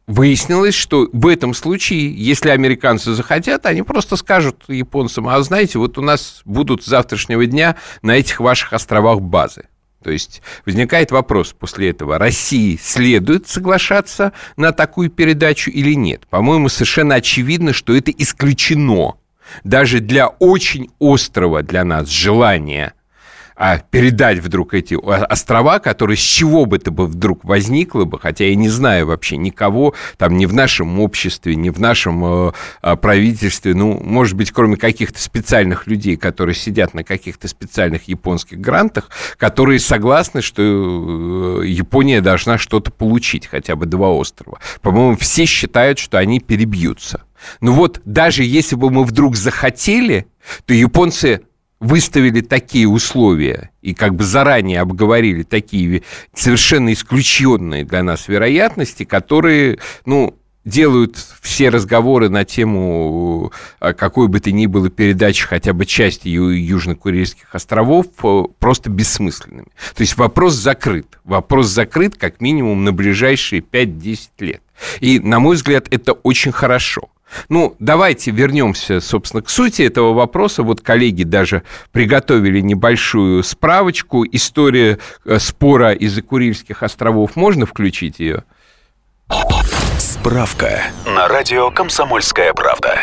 выяснилось, 0.09 0.73
что 0.73 1.07
в 1.13 1.27
этом 1.27 1.53
случае, 1.53 2.11
если 2.11 2.49
американцы 2.49 3.13
захотят, 3.13 3.67
они 3.67 3.83
просто 3.83 4.15
скажут 4.15 4.63
японцам, 4.67 5.27
а 5.27 5.41
знаете, 5.41 5.77
вот 5.77 5.99
у 5.99 6.01
нас 6.01 6.41
будут 6.45 6.83
с 6.83 6.87
завтрашнего 6.87 7.45
дня 7.45 7.75
на 8.01 8.11
этих 8.11 8.39
ваших 8.39 8.73
островах 8.73 9.21
базы. 9.21 9.67
То 10.03 10.11
есть 10.11 10.41
возникает 10.65 11.11
вопрос 11.11 11.53
после 11.57 11.89
этого, 11.89 12.17
России 12.17 12.79
следует 12.81 13.47
соглашаться 13.47 14.31
на 14.55 14.71
такую 14.71 15.09
передачу 15.09 15.69
или 15.69 15.93
нет? 15.93 16.25
По-моему, 16.29 16.69
совершенно 16.69 17.15
очевидно, 17.15 17.73
что 17.73 17.95
это 17.95 18.11
исключено. 18.11 19.15
Даже 19.63 19.99
для 19.99 20.27
очень 20.27 20.89
острого 20.99 21.63
для 21.63 21.83
нас 21.83 22.07
желания 22.07 22.93
а 23.59 23.77
передать 23.77 24.39
вдруг 24.39 24.73
эти 24.73 24.93
острова, 24.93 25.79
которые 25.79 26.15
с 26.15 26.21
чего 26.21 26.65
бы 26.65 26.77
это 26.77 26.91
бы 26.91 27.07
вдруг 27.07 27.43
возникло 27.43 28.05
бы, 28.05 28.17
хотя 28.17 28.45
я 28.45 28.55
не 28.55 28.69
знаю 28.69 29.07
вообще 29.07 29.35
никого 29.35 29.93
там 30.17 30.37
ни 30.37 30.45
в 30.45 30.53
нашем 30.53 31.01
обществе, 31.01 31.57
ни 31.57 31.69
в 31.69 31.77
нашем 31.77 32.23
э, 32.23 32.51
э, 32.81 32.95
правительстве, 32.95 33.75
ну, 33.75 33.99
может 34.01 34.37
быть, 34.37 34.51
кроме 34.51 34.77
каких-то 34.77 35.21
специальных 35.21 35.87
людей, 35.87 36.15
которые 36.15 36.55
сидят 36.55 36.93
на 36.93 37.03
каких-то 37.03 37.49
специальных 37.49 38.07
японских 38.07 38.61
грантах, 38.61 39.09
которые 39.37 39.79
согласны, 39.79 40.41
что 40.41 41.61
э, 41.61 41.67
Япония 41.67 42.21
должна 42.21 42.57
что-то 42.57 42.91
получить, 42.91 43.45
хотя 43.45 43.75
бы 43.75 43.87
два 43.87 44.07
острова. 44.07 44.59
По-моему, 44.81 45.17
все 45.17 45.43
считают, 45.43 45.99
что 45.99 46.17
они 46.17 46.39
перебьются. 46.39 47.23
Ну 47.59 47.73
вот, 47.73 48.01
даже 48.05 48.43
если 48.43 48.77
бы 48.77 48.89
мы 48.89 49.03
вдруг 49.03 49.35
захотели, 49.35 50.27
то 50.65 50.73
японцы 50.73 51.41
выставили 51.79 52.41
такие 52.41 52.87
условия 52.87 53.71
и 53.81 53.93
как 53.93 54.15
бы 54.15 54.23
заранее 54.23 54.81
обговорили 54.81 55.43
такие 55.43 56.03
совершенно 56.33 56.91
исключенные 56.93 57.85
для 57.85 58.03
нас 58.03 58.27
вероятности, 58.27 59.05
которые, 59.05 59.79
ну, 60.05 60.35
делают 60.65 61.17
все 61.41 61.69
разговоры 61.69 62.29
на 62.29 62.43
тему 62.45 63.51
э, 63.79 63.93
какой 63.93 64.27
бы 64.27 64.39
то 64.39 64.51
ни 64.51 64.65
было 64.65 64.89
передачи 64.89 65.45
хотя 65.45 65.73
бы 65.73 65.85
части 65.85 66.27
Южно-Курильских 66.27 67.47
островов 67.51 68.07
э, 68.23 68.43
просто 68.59 68.89
бессмысленными. 68.89 69.67
То 69.95 70.01
есть 70.01 70.17
вопрос 70.17 70.53
закрыт. 70.55 71.17
Вопрос 71.23 71.67
закрыт 71.67 72.17
как 72.17 72.41
минимум 72.41 72.83
на 72.83 72.91
ближайшие 72.91 73.61
5-10 73.61 74.19
лет. 74.39 74.61
И, 74.99 75.19
на 75.19 75.39
мой 75.39 75.55
взгляд, 75.55 75.87
это 75.89 76.13
очень 76.13 76.51
хорошо. 76.51 77.09
Ну, 77.49 77.75
давайте 77.79 78.31
вернемся, 78.31 79.01
собственно, 79.01 79.41
к 79.41 79.49
сути 79.49 79.83
этого 79.83 80.13
вопроса. 80.13 80.63
Вот 80.63 80.81
коллеги 80.81 81.23
даже 81.23 81.63
приготовили 81.91 82.59
небольшую 82.59 83.43
справочку. 83.43 84.25
История 84.31 84.99
э, 85.25 85.39
спора 85.39 85.93
из-за 85.93 86.21
Курильских 86.21 86.83
островов. 86.83 87.35
Можно 87.35 87.65
включить 87.65 88.19
ее? 88.19 88.43
Справка 89.97 90.83
на 91.05 91.27
радио 91.27 91.69
«Комсомольская 91.71 92.53
правда». 92.53 92.99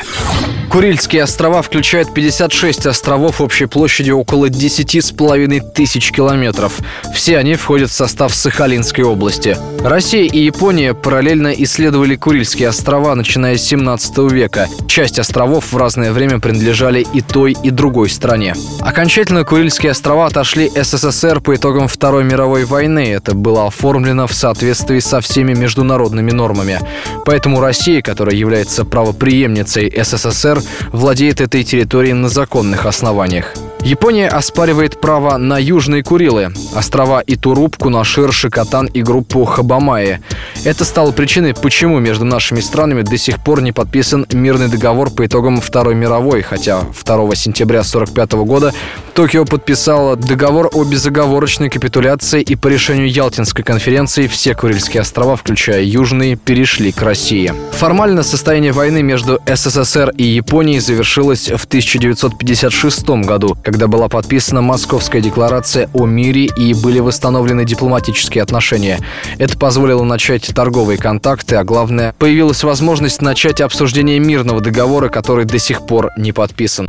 Курильские 0.70 1.22
острова 1.22 1.62
включают 1.62 2.12
56 2.12 2.86
островов 2.86 3.40
общей 3.40 3.66
площадью 3.66 4.18
около 4.18 4.46
10,5 4.46 5.72
тысяч 5.72 6.10
километров. 6.10 6.78
Все 7.14 7.38
они 7.38 7.54
входят 7.54 7.90
в 7.90 7.94
состав 7.94 8.34
Сахалинской 8.34 9.04
области. 9.04 9.56
Россия 9.82 10.24
и 10.24 10.40
Япония 10.40 10.92
параллельно 10.92 11.52
исследовали 11.56 12.16
Курильские 12.16 12.68
острова, 12.68 13.14
начиная 13.14 13.56
с 13.56 13.62
17 13.62 14.18
века. 14.32 14.68
Часть 14.88 15.18
островов 15.18 15.72
в 15.72 15.76
разное 15.76 16.12
время 16.12 16.40
принадлежали 16.40 17.06
и 17.14 17.20
той, 17.20 17.56
и 17.62 17.70
другой 17.70 18.10
стране. 18.10 18.54
Окончательно 18.80 19.44
Курильские 19.44 19.92
острова 19.92 20.26
отошли 20.26 20.68
СССР 20.74 21.40
по 21.40 21.54
итогам 21.54 21.86
Второй 21.88 22.24
мировой 22.24 22.64
войны. 22.64 23.12
Это 23.12 23.34
было 23.34 23.66
оформлено 23.68 24.26
в 24.26 24.34
соответствии 24.34 24.98
со 24.98 25.20
всеми 25.20 25.54
международными 25.54 26.32
нормами. 26.32 26.80
Поэтому 27.24 27.60
Россия, 27.60 28.02
которая 28.02 28.34
является 28.34 28.84
правоприемницей 28.84 29.92
СССР, 30.02 30.55
владеет 30.92 31.40
этой 31.40 31.64
территорией 31.64 32.14
на 32.14 32.28
законных 32.28 32.86
основаниях. 32.86 33.54
Япония 33.86 34.26
оспаривает 34.26 35.00
право 35.00 35.36
на 35.36 35.58
Южные 35.58 36.02
Курилы, 36.02 36.52
острова 36.74 37.22
Итуруп, 37.24 37.76
Кунашир, 37.76 38.32
Шикотан 38.32 38.86
и 38.86 39.00
группу 39.00 39.44
Хабамаи. 39.44 40.18
Это 40.64 40.84
стало 40.84 41.12
причиной, 41.12 41.54
почему 41.54 42.00
между 42.00 42.24
нашими 42.24 42.58
странами 42.58 43.02
до 43.02 43.16
сих 43.16 43.44
пор 43.44 43.62
не 43.62 43.70
подписан 43.70 44.26
мирный 44.32 44.66
договор 44.66 45.10
по 45.10 45.24
итогам 45.24 45.60
Второй 45.60 45.94
мировой, 45.94 46.42
хотя 46.42 46.80
2 46.80 47.34
сентября 47.36 47.82
1945 47.82 48.32
года 48.44 48.74
Токио 49.14 49.44
подписало 49.44 50.16
договор 50.16 50.68
о 50.72 50.82
безоговорочной 50.82 51.70
капитуляции 51.70 52.42
и 52.42 52.56
по 52.56 52.66
решению 52.66 53.08
Ялтинской 53.08 53.64
конференции 53.64 54.26
все 54.26 54.56
Курильские 54.56 55.02
острова, 55.02 55.36
включая 55.36 55.84
Южные, 55.84 56.34
перешли 56.34 56.90
к 56.90 57.00
России. 57.02 57.52
Формально 57.70 58.24
состояние 58.24 58.72
войны 58.72 59.02
между 59.02 59.40
СССР 59.46 60.10
и 60.16 60.24
Японией 60.24 60.80
завершилось 60.80 61.48
в 61.48 61.64
1956 61.66 63.08
году, 63.24 63.56
когда 63.62 63.75
когда 63.76 63.88
была 63.88 64.08
подписана 64.08 64.62
Московская 64.62 65.20
декларация 65.20 65.90
о 65.92 66.06
мире 66.06 66.46
и 66.46 66.72
были 66.72 66.98
восстановлены 66.98 67.66
дипломатические 67.66 68.42
отношения. 68.42 68.98
Это 69.36 69.58
позволило 69.58 70.02
начать 70.02 70.50
торговые 70.54 70.98
контакты, 70.98 71.56
а 71.56 71.62
главное, 71.62 72.14
появилась 72.18 72.64
возможность 72.64 73.20
начать 73.20 73.60
обсуждение 73.60 74.18
мирного 74.18 74.62
договора, 74.62 75.10
который 75.10 75.44
до 75.44 75.58
сих 75.58 75.86
пор 75.86 76.08
не 76.16 76.32
подписан. 76.32 76.88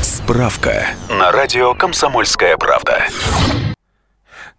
Справка 0.00 0.86
на 1.08 1.32
радио 1.32 1.74
«Комсомольская 1.74 2.56
правда». 2.56 3.02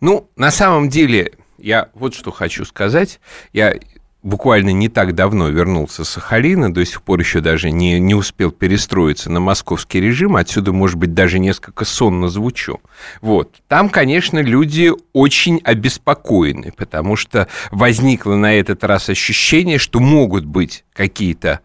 Ну, 0.01 0.29
на 0.35 0.51
самом 0.51 0.89
деле, 0.89 1.31
я 1.57 1.87
вот 1.93 2.13
что 2.13 2.31
хочу 2.31 2.65
сказать. 2.65 3.21
Я 3.53 3.75
буквально 4.23 4.69
не 4.69 4.87
так 4.87 5.13
давно 5.13 5.49
вернулся 5.49 6.05
с 6.05 6.09
Сахалина, 6.09 6.73
до 6.73 6.85
сих 6.85 7.01
пор 7.03 7.19
еще 7.19 7.41
даже 7.41 7.69
не, 7.71 7.99
не 7.99 8.15
успел 8.15 8.51
перестроиться 8.51 9.29
на 9.29 9.39
московский 9.39 9.99
режим, 9.99 10.37
отсюда, 10.37 10.71
может 10.71 10.97
быть, 10.97 11.13
даже 11.13 11.39
несколько 11.39 11.85
сонно 11.85 12.29
звучу. 12.29 12.79
Вот. 13.21 13.61
Там, 13.67 13.89
конечно, 13.89 14.39
люди 14.39 14.91
очень 15.11 15.59
обеспокоены, 15.63 16.71
потому 16.75 17.15
что 17.17 17.47
возникло 17.71 18.35
на 18.35 18.53
этот 18.53 18.83
раз 18.83 19.09
ощущение, 19.09 19.77
что 19.77 19.99
могут 19.99 20.45
быть 20.45 20.85
какие-то 20.93 21.59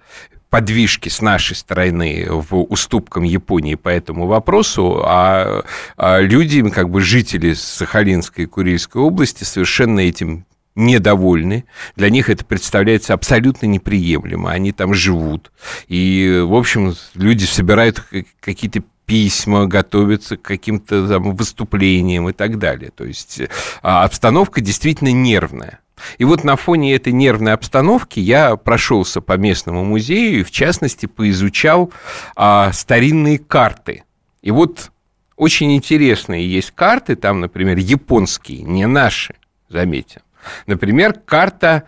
подвижки 0.50 1.09
с 1.09 1.21
нашей 1.21 1.55
стороны 1.55 2.27
в 2.29 2.62
уступкам 2.62 3.23
Японии 3.23 3.75
по 3.75 3.91
этому 3.91 4.27
вопросу, 4.27 5.03
а, 5.05 5.62
а 5.97 6.21
люди, 6.21 6.69
как 6.71 6.88
бы 6.88 7.03
жители 7.03 7.53
Сахалинской 7.53 8.45
и 8.45 8.47
Курильской 8.47 9.03
области 9.03 9.45
совершенно 9.45 10.00
этим 10.00 10.47
недовольны, 10.78 11.64
для 11.97 12.08
них 12.08 12.30
это 12.30 12.44
представляется 12.44 13.12
абсолютно 13.12 13.66
неприемлемо, 13.66 14.50
они 14.50 14.73
там 14.73 14.94
живут, 14.94 15.52
и, 15.88 16.42
в 16.47 16.54
общем, 16.54 16.94
люди 17.14 17.44
собирают 17.44 18.02
какие-то 18.40 18.82
письма, 19.08 19.66
готовятся 19.66 20.37
к 20.37 20.42
каким-то 20.42 21.08
там 21.08 21.35
выступлениям 21.35 22.28
и 22.28 22.32
так 22.35 22.58
далее. 22.58 22.90
То 22.94 23.04
есть 23.04 23.40
а, 23.82 24.04
обстановка 24.04 24.61
действительно 24.61 25.11
нервная. 25.11 25.80
И 26.18 26.25
вот 26.25 26.44
на 26.44 26.56
фоне 26.56 26.94
этой 26.94 27.12
нервной 27.12 27.54
обстановки 27.54 28.20
я 28.20 28.54
прошелся 28.56 29.23
по 29.23 29.38
местному 29.38 29.82
музею 29.82 30.40
и, 30.40 30.44
в 30.44 30.50
частности, 30.50 31.06
поизучал 31.06 31.90
а, 32.37 32.70
старинные 32.73 33.38
карты. 33.38 34.04
И 34.42 34.50
вот 34.50 34.92
очень 35.37 35.75
интересные 35.75 36.47
есть 36.47 36.73
карты, 36.73 37.16
там, 37.16 37.40
например, 37.40 37.78
японские, 37.78 38.62
не 38.62 38.87
наши, 38.87 39.35
заметьте. 39.70 40.20
Например, 40.66 41.12
карта 41.12 41.85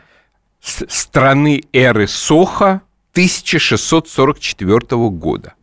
страны 0.61 1.63
эры 1.73 2.07
Соха 2.07 2.83
1644 3.13 5.11
года. 5.11 5.55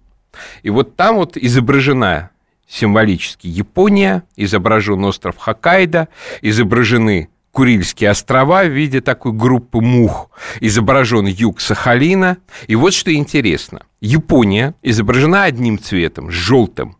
И 0.63 0.69
вот 0.69 0.95
там 0.95 1.15
вот 1.15 1.37
изображена 1.37 2.31
символически 2.67 3.47
Япония, 3.47 4.23
изображен 4.35 5.03
остров 5.05 5.37
Хоккайдо, 5.37 6.09
изображены 6.41 7.29
Курильские 7.51 8.11
острова 8.11 8.65
в 8.65 8.69
виде 8.69 9.01
такой 9.01 9.31
группы 9.31 9.79
мух, 9.81 10.29
изображен 10.59 11.25
юг 11.25 11.59
Сахалина. 11.59 12.37
И 12.67 12.75
вот 12.75 12.93
что 12.93 13.11
интересно. 13.11 13.81
Япония 13.99 14.75
изображена 14.83 15.45
одним 15.45 15.79
цветом, 15.79 16.29
желтым, 16.29 16.97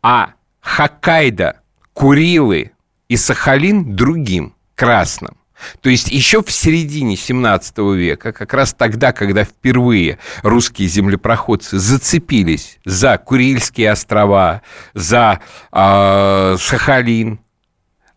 а 0.00 0.34
Хоккайдо, 0.60 1.60
Курилы 1.92 2.70
и 3.08 3.16
Сахалин 3.16 3.96
другим– 3.96 4.54
красном. 4.80 5.36
То 5.82 5.90
есть 5.90 6.10
еще 6.10 6.42
в 6.42 6.50
середине 6.50 7.16
17 7.16 7.76
века, 7.94 8.32
как 8.32 8.54
раз 8.54 8.72
тогда, 8.72 9.12
когда 9.12 9.44
впервые 9.44 10.18
русские 10.42 10.88
землепроходцы 10.88 11.78
зацепились 11.78 12.78
за 12.86 13.18
Курильские 13.18 13.92
острова, 13.92 14.62
за 14.94 15.40
э, 15.70 16.56
Сахалин, 16.58 17.40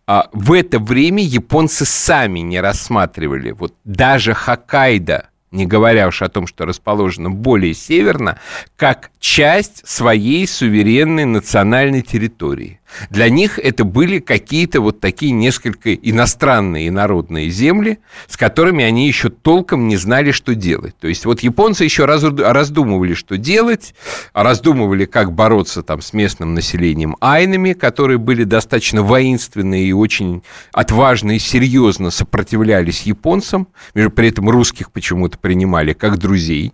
э, 0.08 0.22
в 0.32 0.54
это 0.54 0.80
время 0.80 1.22
японцы 1.22 1.84
сами 1.84 2.40
не 2.40 2.62
рассматривали 2.62 3.52
вот 3.52 3.74
даже 3.84 4.34
Хоккайдо, 4.34 5.28
не 5.52 5.66
говоря 5.66 6.08
уж 6.08 6.22
о 6.22 6.30
том, 6.30 6.48
что 6.48 6.66
расположено 6.66 7.30
более 7.30 7.74
северно, 7.74 8.40
как 8.78 9.12
часть 9.20 9.86
своей 9.86 10.48
суверенной 10.48 11.26
национальной 11.26 12.04
территории. 12.04 12.80
Для 13.10 13.30
них 13.30 13.60
это 13.60 13.84
были 13.84 14.20
какие-то 14.20 14.82
вот 14.82 15.00
такие 15.00 15.32
несколько 15.32 15.94
иностранные 15.94 16.92
народные 16.92 17.50
земли, 17.50 18.00
с 18.28 18.38
которыми 18.38 18.84
они 18.84 19.08
еще 19.08 19.30
толком 19.30 19.88
не 19.88 19.98
знали, 19.98 20.32
что 20.32 20.56
делать. 20.56 20.96
То 21.00 21.08
есть 21.08 21.26
вот 21.26 21.42
японцы 21.42 21.84
еще 21.84 22.06
раз, 22.06 22.24
раздумывали, 22.24 23.14
что 23.14 23.38
делать, 23.38 23.96
раздумывали, 24.34 25.06
как 25.06 25.34
бороться 25.34 25.84
там 25.84 26.02
с 26.02 26.14
местным 26.14 26.54
населением 26.54 27.16
айнами, 27.22 27.74
которые 27.74 28.18
были 28.18 28.44
достаточно 28.44 29.02
воинственные 29.04 29.86
и 29.86 29.94
очень 29.94 30.44
отважно 30.72 31.36
и 31.36 31.40
серьезно 31.40 32.12
сопротивлялись 32.12 33.04
японцам, 33.04 33.68
при 33.94 34.28
этом 34.28 34.50
русских 34.50 34.92
почему-то 34.92 35.38
принимали 35.38 35.94
как 35.94 36.18
друзей. 36.18 36.74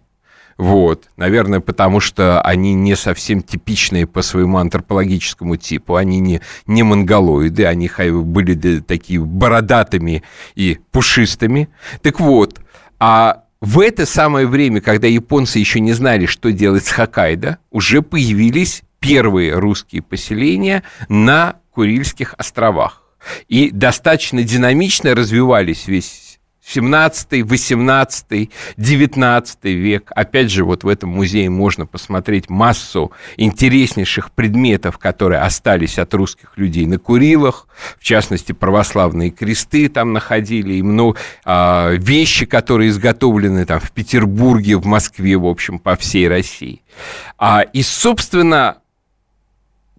Вот. 0.59 1.09
Наверное, 1.15 1.61
потому 1.61 2.01
что 2.01 2.41
они 2.41 2.73
не 2.73 2.97
совсем 2.97 3.41
типичные 3.41 4.05
по 4.05 4.21
своему 4.21 4.57
антропологическому 4.57 5.55
типу. 5.55 5.95
Они 5.95 6.19
не, 6.19 6.41
не 6.67 6.83
монголоиды, 6.83 7.65
они 7.65 7.89
были 7.97 8.81
такие 8.81 9.21
бородатыми 9.21 10.21
и 10.55 10.77
пушистыми. 10.91 11.69
Так 12.01 12.19
вот, 12.19 12.59
а 12.99 13.43
в 13.61 13.79
это 13.79 14.05
самое 14.05 14.47
время, 14.47 14.81
когда 14.81 15.07
японцы 15.07 15.59
еще 15.59 15.79
не 15.79 15.93
знали, 15.93 16.25
что 16.25 16.51
делать 16.51 16.85
с 16.85 16.91
Хоккайдо, 16.91 17.59
уже 17.71 18.01
появились 18.01 18.83
первые 18.99 19.53
русские 19.53 20.01
поселения 20.01 20.83
на 21.07 21.55
Курильских 21.71 22.35
островах. 22.37 23.03
И 23.47 23.69
достаточно 23.71 24.43
динамично 24.43 25.15
развивались 25.15 25.87
весь 25.87 26.28
17, 26.69 27.43
18, 27.43 28.49
19 28.77 29.63
век. 29.63 30.11
Опять 30.15 30.51
же, 30.51 30.63
вот 30.63 30.83
в 30.83 30.87
этом 30.87 31.09
музее 31.09 31.49
можно 31.49 31.87
посмотреть 31.87 32.49
массу 32.49 33.11
интереснейших 33.37 34.31
предметов, 34.31 34.99
которые 34.99 35.41
остались 35.41 35.97
от 35.97 36.13
русских 36.13 36.53
людей 36.57 36.85
на 36.85 36.99
Курилах, 36.99 37.67
в 37.97 38.03
частности, 38.03 38.51
православные 38.51 39.31
кресты 39.31 39.89
там 39.89 40.13
находили, 40.13 40.75
и 40.75 40.83
много 40.83 41.17
а, 41.43 41.91
вещи, 41.93 42.45
которые 42.45 42.89
изготовлены 42.89 43.65
там 43.65 43.79
в 43.79 43.91
Петербурге, 43.91 44.77
в 44.77 44.85
Москве, 44.85 45.37
в 45.37 45.47
общем, 45.47 45.79
по 45.79 45.95
всей 45.95 46.27
России. 46.27 46.83
А, 47.39 47.61
и, 47.61 47.81
собственно, 47.81 48.77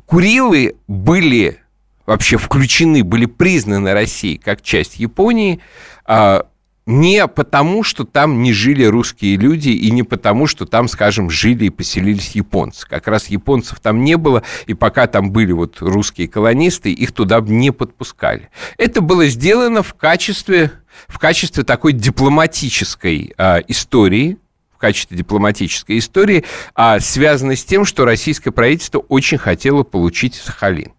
Курилы 0.07 0.77
были 0.87 1.59
вообще 2.07 2.37
включены, 2.39 3.05
были 3.05 3.27
признаны 3.27 3.93
Россией 3.93 4.39
как 4.39 4.63
часть 4.63 4.99
Японии, 4.99 5.61
а, 6.05 6.47
не 6.87 7.27
потому, 7.29 7.83
что 7.83 8.05
там 8.05 8.43
не 8.43 8.53
жили 8.53 8.85
русские 8.85 9.37
люди, 9.37 9.71
и 9.71 9.90
не 9.90 10.03
потому, 10.03 10.47
что 10.47 10.66
там, 10.66 10.88
скажем, 10.88 11.31
жили 11.31 11.66
и 11.66 11.71
поселились 11.71 12.33
японцы. 12.33 12.87
Как 12.88 13.07
раз 13.07 13.29
японцев 13.29 13.81
там 13.81 14.03
не 14.03 14.16
было, 14.16 14.43
и 14.66 14.75
пока 14.75 15.07
там 15.07 15.31
были 15.31 15.53
вот 15.53 15.77
русские 15.81 16.29
колонисты, 16.29 16.93
их 16.93 17.12
туда 17.12 17.40
не 17.40 17.71
подпускали. 17.71 18.49
Это 18.79 19.01
было 19.01 19.27
сделано 19.27 19.83
в 19.83 19.95
качестве, 19.95 20.73
в 21.09 21.19
качестве 21.19 21.64
такой 21.64 21.93
дипломатической 21.93 23.35
э, 23.37 23.62
истории, 23.69 24.38
качестве 24.81 25.16
дипломатической 25.16 25.99
истории, 25.99 26.45
а 26.75 26.99
связано 26.99 27.55
с 27.55 27.64
тем, 27.64 27.85
что 27.85 28.05
российское 28.05 28.51
правительство 28.51 28.99
очень 28.99 29.38
хотело 29.38 29.85
получить 29.85 30.35
Сахалин. 30.35 30.93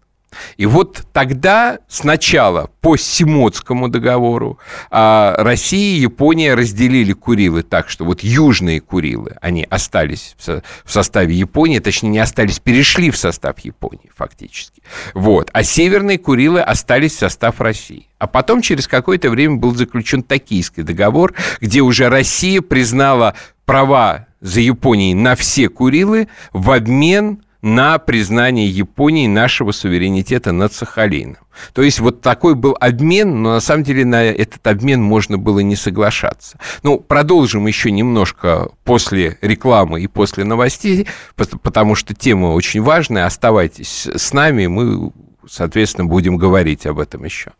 И 0.56 0.66
вот 0.66 1.04
тогда 1.12 1.78
сначала 1.88 2.70
по 2.80 2.96
Симоцкому 2.96 3.88
договору 3.88 4.58
а, 4.90 5.34
Россия 5.38 5.96
и 5.96 6.00
Япония 6.00 6.54
разделили 6.54 7.12
Курилы 7.12 7.62
так, 7.62 7.88
что 7.88 8.04
вот 8.04 8.22
южные 8.22 8.80
Курилы, 8.80 9.36
они 9.40 9.66
остались 9.68 10.36
в 10.44 10.62
составе 10.84 11.34
Японии, 11.34 11.78
точнее 11.78 12.10
не 12.10 12.18
остались, 12.18 12.58
перешли 12.58 13.10
в 13.10 13.16
состав 13.16 13.58
Японии 13.60 14.10
фактически. 14.14 14.82
Вот. 15.14 15.50
А 15.52 15.62
северные 15.62 16.18
Курилы 16.18 16.60
остались 16.60 17.12
в 17.12 17.18
состав 17.18 17.60
России. 17.60 18.08
А 18.18 18.26
потом 18.26 18.62
через 18.62 18.86
какое-то 18.86 19.30
время 19.30 19.56
был 19.56 19.74
заключен 19.74 20.22
Токийский 20.22 20.84
договор, 20.84 21.34
где 21.60 21.80
уже 21.80 22.08
Россия 22.08 22.60
признала 22.60 23.34
права 23.64 24.26
за 24.40 24.60
Японией 24.60 25.14
на 25.14 25.34
все 25.34 25.68
Курилы 25.68 26.28
в 26.52 26.70
обмен 26.70 27.42
на 27.62 27.98
признание 27.98 28.68
Японии 28.68 29.28
нашего 29.28 29.70
суверенитета 29.70 30.52
над 30.52 30.72
Сахалином. 30.72 31.38
То 31.72 31.82
есть 31.82 32.00
вот 32.00 32.20
такой 32.20 32.54
был 32.54 32.76
обмен, 32.80 33.42
но 33.42 33.54
на 33.54 33.60
самом 33.60 33.84
деле 33.84 34.04
на 34.04 34.24
этот 34.24 34.66
обмен 34.66 35.00
можно 35.00 35.38
было 35.38 35.60
не 35.60 35.76
соглашаться. 35.76 36.58
Ну, 36.82 36.98
продолжим 36.98 37.66
еще 37.66 37.90
немножко 37.90 38.68
после 38.84 39.38
рекламы 39.40 40.02
и 40.02 40.08
после 40.08 40.44
новостей, 40.44 41.06
потому 41.36 41.94
что 41.94 42.14
тема 42.14 42.46
очень 42.48 42.82
важная. 42.82 43.26
Оставайтесь 43.26 44.08
с 44.12 44.32
нами, 44.32 44.66
мы, 44.66 45.12
соответственно, 45.48 46.06
будем 46.06 46.36
говорить 46.36 46.84
об 46.86 46.98
этом 46.98 47.24
еще. 47.24 47.52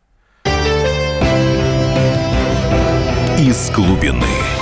Из 3.38 3.70
глубины. 3.70 4.61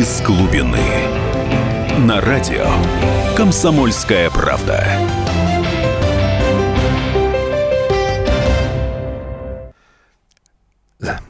Из 0.00 0.22
глубины. 0.22 0.80
На 1.98 2.22
радио 2.22 2.66
«Комсомольская 3.36 4.30
правда». 4.30 4.82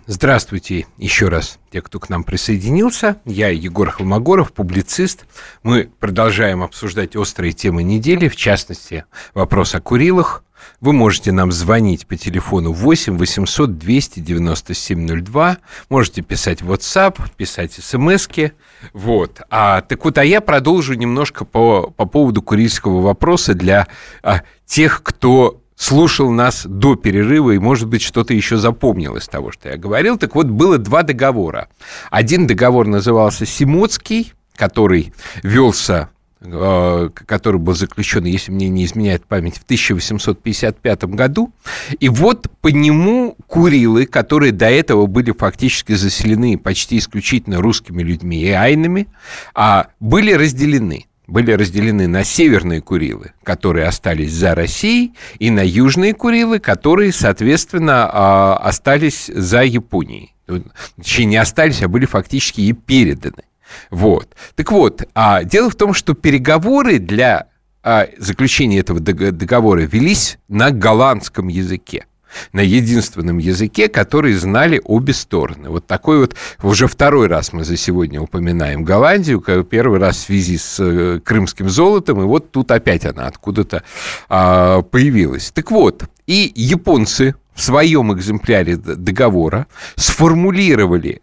Здравствуйте 0.06 0.86
еще 0.98 1.28
раз, 1.28 1.58
те, 1.72 1.82
кто 1.82 1.98
к 1.98 2.08
нам 2.10 2.22
присоединился. 2.22 3.20
Я 3.24 3.48
Егор 3.48 3.90
Холмогоров, 3.90 4.52
публицист. 4.52 5.24
Мы 5.64 5.90
продолжаем 5.98 6.62
обсуждать 6.62 7.16
острые 7.16 7.52
темы 7.52 7.82
недели, 7.82 8.28
в 8.28 8.36
частности, 8.36 9.04
вопрос 9.34 9.74
о 9.74 9.80
Курилах, 9.80 10.44
вы 10.80 10.92
можете 10.92 11.32
нам 11.32 11.52
звонить 11.52 12.06
по 12.06 12.16
телефону 12.16 12.72
8 12.72 13.18
800 13.18 13.78
297 13.78 15.22
02, 15.22 15.58
можете 15.88 16.22
писать 16.22 16.62
WhatsApp, 16.62 17.18
писать 17.36 17.72
смски. 17.72 18.52
Вот. 18.92 19.40
А, 19.50 19.82
так 19.82 20.04
вот, 20.04 20.16
а 20.18 20.24
я 20.24 20.40
продолжу 20.40 20.94
немножко 20.94 21.44
по, 21.44 21.90
по 21.96 22.06
поводу 22.06 22.42
курильского 22.42 23.00
вопроса 23.02 23.54
для 23.54 23.88
а, 24.22 24.42
тех, 24.64 25.02
кто 25.02 25.60
слушал 25.76 26.30
нас 26.30 26.66
до 26.66 26.94
перерыва 26.94 27.52
и, 27.52 27.58
может 27.58 27.88
быть, 27.88 28.02
что-то 28.02 28.34
еще 28.34 28.56
запомнил 28.56 29.16
из 29.16 29.26
того, 29.26 29.50
что 29.50 29.68
я 29.68 29.76
говорил. 29.76 30.18
Так 30.18 30.34
вот, 30.34 30.46
было 30.46 30.78
два 30.78 31.02
договора. 31.02 31.68
Один 32.10 32.46
договор 32.46 32.86
назывался 32.86 33.46
«Симоцкий», 33.46 34.32
который 34.56 35.14
велся 35.42 36.10
который 36.40 37.60
был 37.60 37.74
заключен, 37.74 38.24
если 38.24 38.50
мне 38.50 38.68
не 38.68 38.84
изменяет 38.86 39.26
память, 39.26 39.58
в 39.58 39.64
1855 39.64 41.04
году. 41.04 41.52
И 41.98 42.08
вот 42.08 42.50
по 42.60 42.68
нему 42.68 43.36
Курилы, 43.46 44.06
которые 44.06 44.52
до 44.52 44.70
этого 44.70 45.06
были 45.06 45.32
фактически 45.32 45.92
заселены 45.92 46.56
почти 46.56 46.98
исключительно 46.98 47.60
русскими 47.60 48.02
людьми 48.02 48.40
и 48.40 48.50
айнами, 48.50 49.08
а 49.54 49.88
были 50.00 50.32
разделены 50.32 51.06
были 51.30 51.52
разделены 51.52 52.08
на 52.08 52.24
северные 52.24 52.80
Курилы, 52.80 53.32
которые 53.44 53.86
остались 53.86 54.32
за 54.32 54.56
Россией, 54.56 55.14
и 55.38 55.50
на 55.50 55.64
южные 55.64 56.12
Курилы, 56.12 56.58
которые, 56.58 57.12
соответственно, 57.12 58.10
а, 58.12 58.56
остались 58.56 59.30
за 59.32 59.62
Японией. 59.62 60.34
Точнее, 60.96 61.26
не 61.26 61.36
остались, 61.36 61.82
а 61.82 61.88
были 61.88 62.04
фактически 62.06 62.62
и 62.62 62.72
переданы. 62.72 63.44
Вот. 63.90 64.34
Так 64.54 64.72
вот, 64.72 65.02
а, 65.14 65.44
дело 65.44 65.70
в 65.70 65.74
том, 65.74 65.94
что 65.94 66.14
переговоры 66.14 66.98
для 66.98 67.46
а, 67.82 68.06
заключения 68.18 68.78
этого 68.78 69.00
договора 69.00 69.80
велись 69.80 70.38
на 70.48 70.70
голландском 70.70 71.48
языке 71.48 72.06
на 72.52 72.60
единственном 72.60 73.38
языке, 73.38 73.88
который 73.88 74.32
знали 74.34 74.80
обе 74.84 75.12
стороны. 75.12 75.68
Вот 75.68 75.86
такой 75.86 76.20
вот, 76.20 76.36
уже 76.62 76.86
второй 76.86 77.26
раз 77.26 77.52
мы 77.52 77.64
за 77.64 77.76
сегодня 77.76 78.20
упоминаем 78.20 78.84
Голландию, 78.84 79.40
первый 79.40 79.98
раз 79.98 80.16
в 80.16 80.26
связи 80.26 80.58
с 80.58 80.78
э, 80.80 81.20
крымским 81.20 81.68
золотом, 81.68 82.20
и 82.22 82.24
вот 82.24 82.50
тут 82.50 82.70
опять 82.70 83.04
она 83.04 83.26
откуда-то 83.26 83.82
а, 84.28 84.82
появилась. 84.82 85.50
Так 85.50 85.70
вот, 85.70 86.04
и 86.26 86.52
японцы 86.54 87.34
в 87.54 87.62
своем 87.62 88.12
экземпляре 88.12 88.76
договора 88.76 89.66
сформулировали 89.96 91.20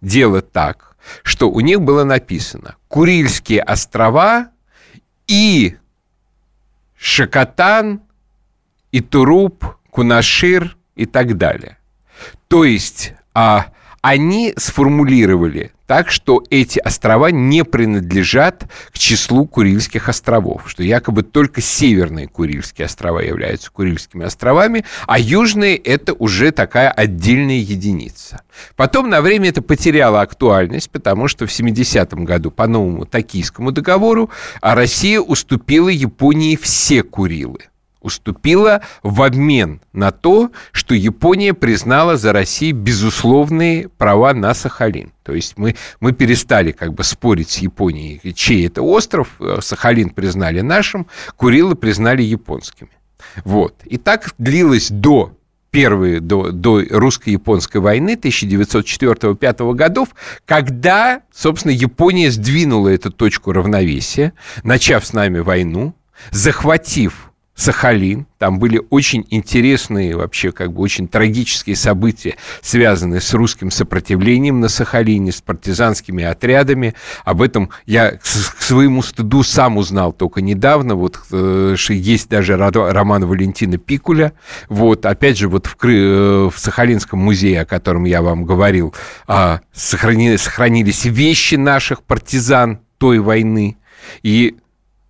дело 0.00 0.42
так, 0.42 0.89
что 1.22 1.50
у 1.50 1.60
них 1.60 1.80
было 1.80 2.04
написано 2.04 2.76
Курильские 2.88 3.62
острова 3.62 4.50
и 5.26 5.76
Шакатан, 6.96 8.02
и 8.92 9.00
Туруп, 9.00 9.64
Кунашир 9.90 10.76
и 10.94 11.06
так 11.06 11.36
далее. 11.36 11.78
То 12.48 12.64
есть 12.64 13.14
а, 13.32 13.66
они 14.02 14.52
сформулировали 14.56 15.72
так, 15.90 16.12
что 16.12 16.44
эти 16.50 16.78
острова 16.78 17.32
не 17.32 17.64
принадлежат 17.64 18.70
к 18.92 18.96
числу 18.96 19.44
Курильских 19.44 20.08
островов, 20.08 20.62
что 20.66 20.84
якобы 20.84 21.24
только 21.24 21.60
северные 21.60 22.28
Курильские 22.28 22.84
острова 22.84 23.18
являются 23.18 23.72
Курильскими 23.72 24.24
островами, 24.24 24.84
а 25.08 25.18
южные– 25.18 25.76
это 25.78 26.12
уже 26.12 26.52
такая 26.52 26.92
отдельная 26.92 27.56
единица. 27.56 28.42
Потом 28.76 29.10
на 29.10 29.20
время 29.20 29.48
это 29.48 29.62
потеряло 29.62 30.20
актуальность, 30.20 30.90
потому 30.90 31.26
что 31.26 31.48
в 31.48 31.50
70-м 31.50 32.24
году 32.24 32.52
по 32.52 32.68
новому 32.68 33.04
Токийскому 33.04 33.72
договору 33.72 34.30
а 34.60 34.76
Россия 34.76 35.18
уступила 35.18 35.88
Японии 35.88 36.54
все 36.54 37.02
Курилы 37.02 37.62
уступила 38.00 38.82
в 39.02 39.22
обмен 39.22 39.80
на 39.92 40.10
то, 40.10 40.50
что 40.72 40.94
Япония 40.94 41.54
признала 41.54 42.16
за 42.16 42.32
Россией 42.32 42.72
безусловные 42.72 43.88
права 43.88 44.32
на 44.32 44.54
Сахалин. 44.54 45.12
То 45.22 45.34
есть 45.34 45.56
мы, 45.56 45.76
мы 46.00 46.12
перестали 46.12 46.72
как 46.72 46.94
бы 46.94 47.04
спорить 47.04 47.50
с 47.50 47.58
Японией, 47.58 48.32
чей 48.32 48.66
это 48.66 48.82
остров. 48.82 49.28
Э, 49.38 49.58
Сахалин 49.60 50.10
признали 50.10 50.60
нашим, 50.60 51.06
Курилы 51.36 51.74
признали 51.74 52.22
японскими. 52.22 52.90
Вот. 53.44 53.74
И 53.84 53.98
так 53.98 54.34
длилось 54.38 54.90
до 54.90 55.36
первой, 55.70 56.20
до, 56.20 56.50
до 56.50 56.82
русско-японской 56.90 57.78
войны 57.78 58.18
1904-1905 58.20 59.74
годов, 59.74 60.08
когда, 60.44 61.22
собственно, 61.32 61.72
Япония 61.72 62.30
сдвинула 62.30 62.88
эту 62.88 63.12
точку 63.12 63.52
равновесия, 63.52 64.32
начав 64.64 65.06
с 65.06 65.12
нами 65.12 65.38
войну, 65.38 65.94
захватив 66.32 67.29
Сахалин. 67.60 68.26
Там 68.38 68.58
были 68.58 68.80
очень 68.88 69.26
интересные, 69.28 70.16
вообще 70.16 70.50
как 70.50 70.72
бы 70.72 70.80
очень 70.80 71.08
трагические 71.08 71.76
события, 71.76 72.36
связанные 72.62 73.20
с 73.20 73.34
русским 73.34 73.70
сопротивлением 73.70 74.60
на 74.60 74.68
Сахалине, 74.68 75.30
с 75.30 75.42
партизанскими 75.42 76.24
отрядами. 76.24 76.94
Об 77.22 77.42
этом 77.42 77.68
я 77.84 78.12
к 78.12 78.24
своему 78.24 79.02
стыду 79.02 79.42
сам 79.42 79.76
узнал 79.76 80.14
только 80.14 80.40
недавно. 80.40 80.94
Вот 80.94 81.20
э, 81.32 81.74
есть 81.90 82.30
даже 82.30 82.56
роман 82.56 83.26
Валентина 83.26 83.76
Пикуля. 83.76 84.32
Вот, 84.70 85.04
опять 85.04 85.36
же, 85.36 85.50
вот 85.50 85.66
в, 85.66 85.76
э, 85.84 86.48
в 86.50 86.58
Сахалинском 86.58 87.18
музее, 87.18 87.60
о 87.60 87.66
котором 87.66 88.04
я 88.04 88.22
вам 88.22 88.46
говорил, 88.46 88.94
а, 89.26 89.60
сохранились 89.74 91.04
вещи 91.04 91.56
наших 91.56 92.04
партизан 92.04 92.80
той 92.96 93.18
войны. 93.18 93.76
И 94.22 94.56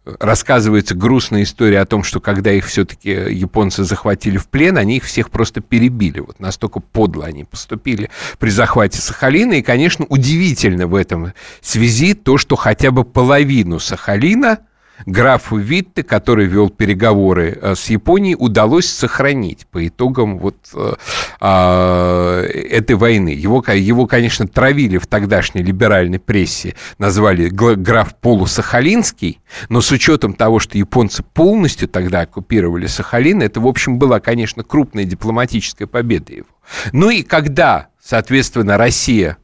рассказывается 0.05 0.95
грустная 0.95 1.43
история 1.43 1.81
о 1.81 1.87
том, 1.87 2.03
что 2.03 2.21
когда 2.21 2.53
их 2.53 2.67
все-таки 2.67 3.11
японцы 3.11 3.85
захватили 3.85 4.39
в 4.39 4.49
плен, 4.49 4.79
они 4.79 4.97
их 4.97 5.05
всех 5.05 5.31
просто 5.31 5.61
перебили. 5.61 6.21
Вот 6.21 6.41
настолько 6.41 6.81
подло 6.81 7.27
они 7.27 7.45
поступили 7.45 8.11
при 8.39 8.51
захвате 8.51 9.01
Сахалина. 9.01 9.55
И, 9.55 9.63
конечно, 9.63 10.07
удивительно 10.09 10.87
в 10.87 10.95
этом 10.95 11.33
связи 11.61 12.15
то, 12.15 12.39
что 12.39 12.57
хотя 12.57 12.91
бы 12.91 13.05
половину 13.05 13.79
Сахалина– 13.79 14.61
графу 15.07 15.57
Витте, 15.57 16.03
который 16.03 16.47
вел 16.47 16.71
переговоры 16.71 17.59
э, 17.61 17.75
с 17.75 17.91
Японией, 17.91 18.37
удалось 18.39 18.87
сохранить 18.87 19.67
по 19.67 19.87
итогам 19.87 20.39
вот 20.39 20.57
э, 20.75 20.95
э, 21.41 22.41
этой 22.71 22.97
войны. 22.97 23.31
Его, 23.31 23.65
его, 23.73 24.07
конечно, 24.07 24.47
травили 24.47 24.99
в 24.99 25.07
тогдашней 25.07 25.63
либеральной 25.63 26.19
прессе, 26.19 26.75
назвали 26.99 27.49
граф 27.49 28.15
полусахалинский, 28.17 29.41
но 29.69 29.81
с 29.81 29.91
учетом 29.91 30.35
того, 30.35 30.59
что 30.59 30.79
японцы 30.79 31.23
полностью 31.23 31.89
тогда 31.89 32.23
оккупировали 32.23 32.87
Сахалин, 32.87 33.43
это, 33.43 33.61
в 33.61 33.67
общем, 33.67 33.99
была, 33.99 34.21
конечно, 34.21 34.63
крупная 34.63 35.05
дипломатическая 35.05 35.87
победа 35.87 36.33
его. 36.33 36.47
Ну 36.93 37.11
и 37.11 37.23
когда, 37.23 37.89
соответственно, 38.03 38.77
Россия 38.77 39.37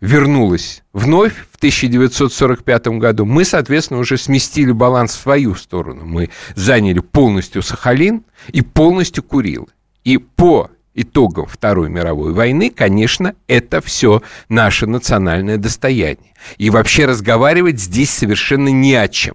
вернулась 0.00 0.82
вновь 0.92 1.34
в 1.50 1.56
1945 1.56 2.86
году, 2.98 3.24
мы, 3.24 3.44
соответственно, 3.44 4.00
уже 4.00 4.16
сместили 4.16 4.72
баланс 4.72 5.14
в 5.14 5.20
свою 5.20 5.54
сторону. 5.54 6.04
Мы 6.04 6.30
заняли 6.54 7.00
полностью 7.00 7.62
Сахалин 7.62 8.24
и 8.48 8.62
полностью 8.62 9.22
Курилы. 9.22 9.68
И 10.04 10.18
по 10.18 10.70
итогам 10.94 11.46
Второй 11.46 11.90
мировой 11.90 12.32
войны, 12.32 12.70
конечно, 12.70 13.34
это 13.48 13.80
все 13.80 14.22
наше 14.48 14.86
национальное 14.86 15.56
достояние. 15.56 16.34
И 16.58 16.70
вообще 16.70 17.06
разговаривать 17.06 17.80
здесь 17.80 18.10
совершенно 18.10 18.68
не 18.68 18.94
о 18.94 19.08
чем. 19.08 19.34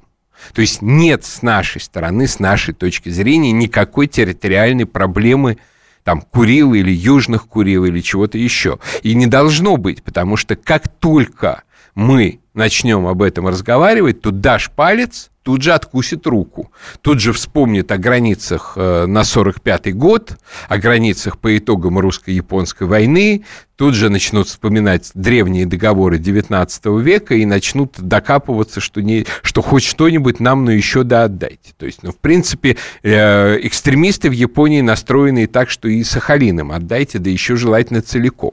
То 0.54 0.62
есть 0.62 0.82
нет 0.82 1.24
с 1.24 1.44
нашей 1.44 1.82
стороны, 1.82 2.28
с 2.28 2.40
нашей 2.40 2.74
точки 2.74 3.10
зрения, 3.10 3.52
никакой 3.52 4.08
территориальной 4.08 4.86
проблемы– 4.86 5.58
там 6.04 6.22
Курил 6.22 6.74
или 6.74 6.92
Южных 6.92 7.48
Курил 7.48 7.86
или 7.86 8.02
чего-то 8.02 8.38
еще. 8.38 8.80
И 9.04 9.16
не 9.16 9.28
должно 9.28 9.78
быть, 9.78 10.04
потому 10.04 10.38
что 10.38 10.56
как 10.56 10.88
только 10.88 11.64
мы 11.96 12.41
начнем 12.54 13.08
об 13.08 13.22
этом 13.22 13.48
разговаривать, 13.48 14.22
то 14.22 14.32
дашь 14.32 14.72
палец, 14.72 15.32
тут 15.44 15.64
же 15.64 15.74
откусит 15.74 16.28
руку. 16.28 16.72
Тут 17.02 17.20
же 17.20 17.34
вспомнит 17.34 17.92
о 17.92 17.98
границах 17.98 18.74
э, 18.76 19.06
на 19.08 19.22
45-й 19.22 19.92
год, 19.94 20.38
о 20.68 20.78
границах 20.78 21.40
по 21.40 21.58
итогам 21.58 21.98
русско-японской 21.98 22.84
войны, 22.84 23.44
тут 23.76 23.96
же 23.96 24.10
начнут 24.10 24.48
вспоминать 24.48 25.10
древние 25.16 25.66
договоры 25.66 26.20
19 26.20 26.86
века 27.02 27.34
и 27.34 27.46
начнут 27.46 27.96
докапываться, 27.98 28.80
что, 28.80 29.02
не, 29.02 29.26
что 29.42 29.62
хоть 29.62 29.84
что-нибудь 29.84 30.40
нам, 30.40 30.66
но 30.66 30.72
еще 30.72 31.04
да 31.04 31.24
отдайте. 31.24 31.74
То 31.78 31.88
есть, 31.88 32.04
ну, 32.04 32.12
в 32.12 32.18
принципе, 32.18 32.78
э, 33.02 33.58
экстремисты 33.66 34.30
в 34.30 34.34
Японии 34.34 34.82
настроены 34.82 35.48
так, 35.48 35.72
что 35.72 35.88
и 35.88 36.04
Сахалином 36.04 36.72
отдайте, 36.72 37.18
да 37.18 37.30
еще 37.30 37.56
желательно 37.56 38.02
целиком. 38.02 38.52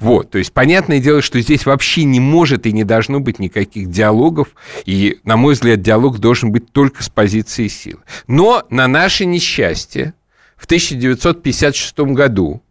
Вот, 0.00 0.30
то 0.30 0.38
есть 0.38 0.52
понятное 0.52 1.00
дело, 1.00 1.22
что 1.22 1.40
здесь 1.40 1.66
вообще 1.66 2.04
не 2.04 2.20
может 2.20 2.66
и 2.66 2.72
не 2.72 2.84
должно 2.84 3.20
быть 3.20 3.38
никаких 3.38 3.90
диалогов, 3.90 4.48
и, 4.84 5.18
на 5.24 5.36
мой 5.36 5.54
взгляд, 5.54 5.80
диалог 5.80 6.18
должен 6.18 6.52
быть 6.52 6.72
только 6.72 7.02
с 7.02 7.08
позиции 7.08 7.68
силы. 7.68 8.00
Но 8.26 8.64
на 8.70 8.86
наше 8.88 9.24
несчастье 9.24 10.14
в 10.56 10.64
1956 10.64 11.98
году 11.98 12.62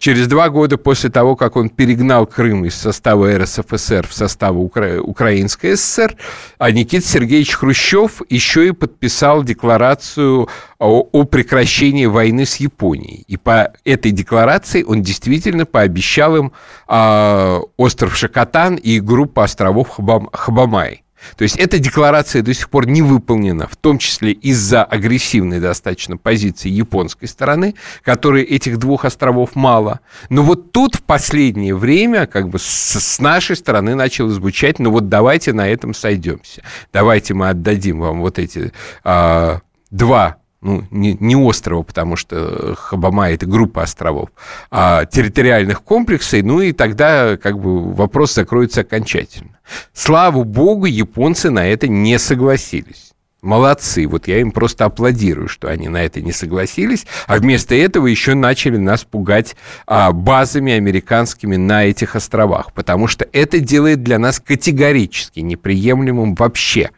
Через 0.00 0.28
два 0.28 0.48
года 0.48 0.78
после 0.78 1.10
того, 1.10 1.36
как 1.36 1.56
он 1.56 1.68
перегнал 1.68 2.26
Крым 2.26 2.64
из 2.64 2.74
состава 2.74 3.36
РСФСР 3.36 4.06
в 4.08 4.14
состав 4.14 4.56
Укра... 4.56 4.98
Украинской 4.98 5.76
ССР, 5.76 6.16
а 6.56 6.70
Никита 6.70 7.06
Сергеевич 7.06 7.52
Хрущев 7.52 8.22
еще 8.30 8.68
и 8.68 8.72
подписал 8.72 9.44
декларацию 9.44 10.48
о, 10.78 11.06
о 11.12 11.24
прекращении 11.24 12.06
войны 12.06 12.46
с 12.46 12.56
Японией. 12.56 13.24
И 13.28 13.36
по 13.36 13.74
этой 13.84 14.10
декларации 14.10 14.84
он 14.84 15.02
действительно 15.02 15.66
пообещал 15.66 16.34
им 16.34 16.52
э, 16.88 17.60
остров 17.76 18.16
Шакатан 18.16 18.76
и 18.76 19.00
группу 19.00 19.42
островов 19.42 19.90
Хабам... 19.90 20.30
Хабамай. 20.32 21.04
То 21.36 21.42
есть 21.42 21.56
эта 21.56 21.78
декларация 21.78 22.42
до 22.42 22.54
сих 22.54 22.70
пор 22.70 22.86
не 22.86 23.02
выполнена, 23.02 23.66
в 23.66 23.76
том 23.76 23.98
числе 23.98 24.32
из-за 24.32 24.84
агрессивной 24.84 25.60
достаточно 25.60 26.16
позиции 26.16 26.68
японской 26.68 27.26
стороны, 27.26 27.74
которой 28.02 28.42
этих 28.42 28.78
двух 28.78 29.04
островов 29.04 29.54
мало. 29.54 30.00
Но 30.28 30.42
вот 30.42 30.72
тут 30.72 30.96
в 30.96 31.02
последнее 31.02 31.74
время 31.74 32.26
как 32.26 32.48
бы 32.48 32.58
с, 32.58 33.18
нашей 33.20 33.56
стороны 33.56 33.94
начало 33.94 34.30
звучать, 34.30 34.78
ну 34.78 34.90
вот 34.90 35.08
давайте 35.08 35.52
на 35.52 35.68
этом 35.68 35.94
сойдемся. 35.94 36.62
Давайте 36.92 37.34
мы 37.34 37.50
отдадим 37.50 38.00
вам 38.00 38.20
вот 38.20 38.38
эти 38.38 38.72
а, 39.04 39.60
два 39.90 40.40
ну, 40.62 40.84
не, 40.90 41.16
не 41.20 41.36
острова, 41.36 41.82
потому 41.82 42.16
что 42.16 42.74
Хабама– 42.76 43.30
это 43.30 43.46
группа 43.46 43.82
островов, 43.82 44.28
а 44.70 45.06
территориальных 45.06 45.82
комплексов, 45.82 46.42
ну 46.42 46.60
и 46.60 46.72
тогда 46.72 47.36
как 47.36 47.58
бы 47.58 47.92
вопрос 47.94 48.34
закроется 48.34 48.82
окончательно. 48.82 49.58
Слава 49.92 50.44
богу, 50.44 50.86
японцы 50.86 51.50
на 51.50 51.66
это 51.66 51.88
не 51.88 52.18
согласились. 52.18 53.10
Молодцы, 53.42 54.06
вот 54.06 54.28
я 54.28 54.38
им 54.40 54.52
просто 54.52 54.84
аплодирую, 54.84 55.48
что 55.48 55.68
они 55.68 55.88
на 55.88 56.04
это 56.04 56.20
не 56.20 56.32
согласились, 56.32 57.06
а 57.26 57.38
вместо 57.38 57.74
этого 57.74 58.06
еще 58.06 58.34
начали 58.34 58.76
нас 58.76 59.04
пугать 59.04 59.56
а, 59.86 60.12
базами 60.12 60.74
американскими 60.74 61.56
на 61.56 61.86
этих 61.86 62.16
островах, 62.16 62.74
потому 62.74 63.06
что 63.06 63.26
это 63.32 63.58
делает 63.60 64.02
для 64.02 64.18
нас 64.18 64.40
категорически 64.40 65.40
неприемлемым 65.40 66.34
вообще 66.34 66.90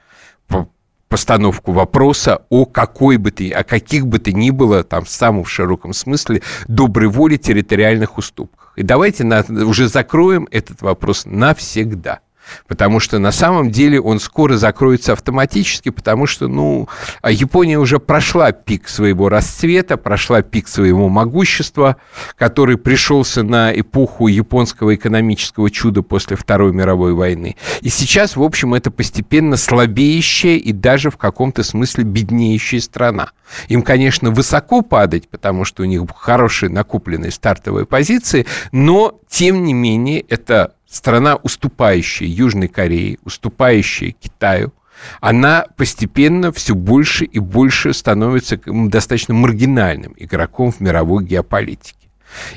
постановку 1.13 1.73
вопроса 1.73 2.41
о 2.49 2.65
какой 2.65 3.19
бы 3.19 3.31
ты, 3.33 3.51
о 3.51 3.65
каких 3.65 4.07
бы 4.07 4.19
ты 4.19 4.33
ни 4.33 4.49
было, 4.49 4.83
там, 4.83 5.05
в 5.05 5.11
самом 5.11 5.45
широком 5.45 5.93
смысле, 5.93 6.41
доброй 6.69 7.09
воли 7.09 7.37
территориальных 7.37 8.17
уступках. 8.17 8.73
И 8.77 8.83
давайте 8.83 9.23
на, 9.25 9.45
уже 9.47 9.89
закроем 9.89 10.49
этот 10.51 10.81
вопрос 10.81 11.27
навсегда. 11.27 12.21
Потому 12.67 13.01
что 13.01 13.19
на 13.19 13.33
самом 13.33 13.71
деле 13.71 14.01
он 14.01 14.21
скоро 14.21 14.57
закроется 14.57 15.13
автоматически, 15.13 15.91
потому 15.91 16.27
что, 16.27 16.49
ну, 16.49 16.89
а 17.21 17.31
Япония 17.31 17.79
уже 17.79 17.99
прошла 17.99 18.53
пик 18.53 18.89
своего 18.89 19.29
расцвета, 19.29 19.97
прошла 19.97 20.43
пик 20.43 20.69
своего 20.69 21.09
могущества, 21.09 21.97
который 22.37 22.77
пришелся 22.77 23.43
на 23.43 23.73
эпоху 23.79 24.29
японского 24.29 24.95
экономического 24.95 25.71
чуда 25.71 26.03
после 26.03 26.37
Второй 26.37 26.73
мировой 26.73 27.15
войны. 27.15 27.57
И 27.81 27.89
сейчас, 27.89 28.37
в 28.37 28.43
общем, 28.43 28.75
это 28.75 28.91
постепенно 28.91 29.57
слабеющая 29.57 30.57
и 30.57 30.73
даже 30.73 31.11
в 31.11 31.17
каком-то 31.17 31.63
смысле 31.63 32.05
беднеющая 32.05 32.81
страна. 32.81 33.31
Им, 33.69 33.83
конечно, 33.83 34.31
высоко 34.31 34.83
падать, 34.83 35.29
потому 35.29 35.65
что 35.65 35.83
у 35.83 35.87
них 35.87 36.03
хорошие 36.17 36.71
накопленные 36.71 37.31
стартовые 37.31 37.87
позиции, 37.87 38.47
но, 38.73 39.21
тем 39.29 39.65
не 39.65 39.75
менее, 39.75 40.21
это 40.21 40.75
страна, 40.93 41.37
уступающая 41.37 42.27
Южной 42.27 42.69
Корее, 42.69 43.19
уступающая 43.25 44.13
Китаю, 44.13 44.73
она 45.21 45.67
постепенно 45.77 46.53
все 46.53 46.75
больше 46.75 47.25
и 47.25 47.39
больше 47.39 47.93
становится 47.93 48.61
достаточно 48.67 49.35
маргинальным 49.35 50.15
игроком 50.17 50.71
в 50.71 50.81
мировой 50.81 51.25
геополитике. 51.25 52.09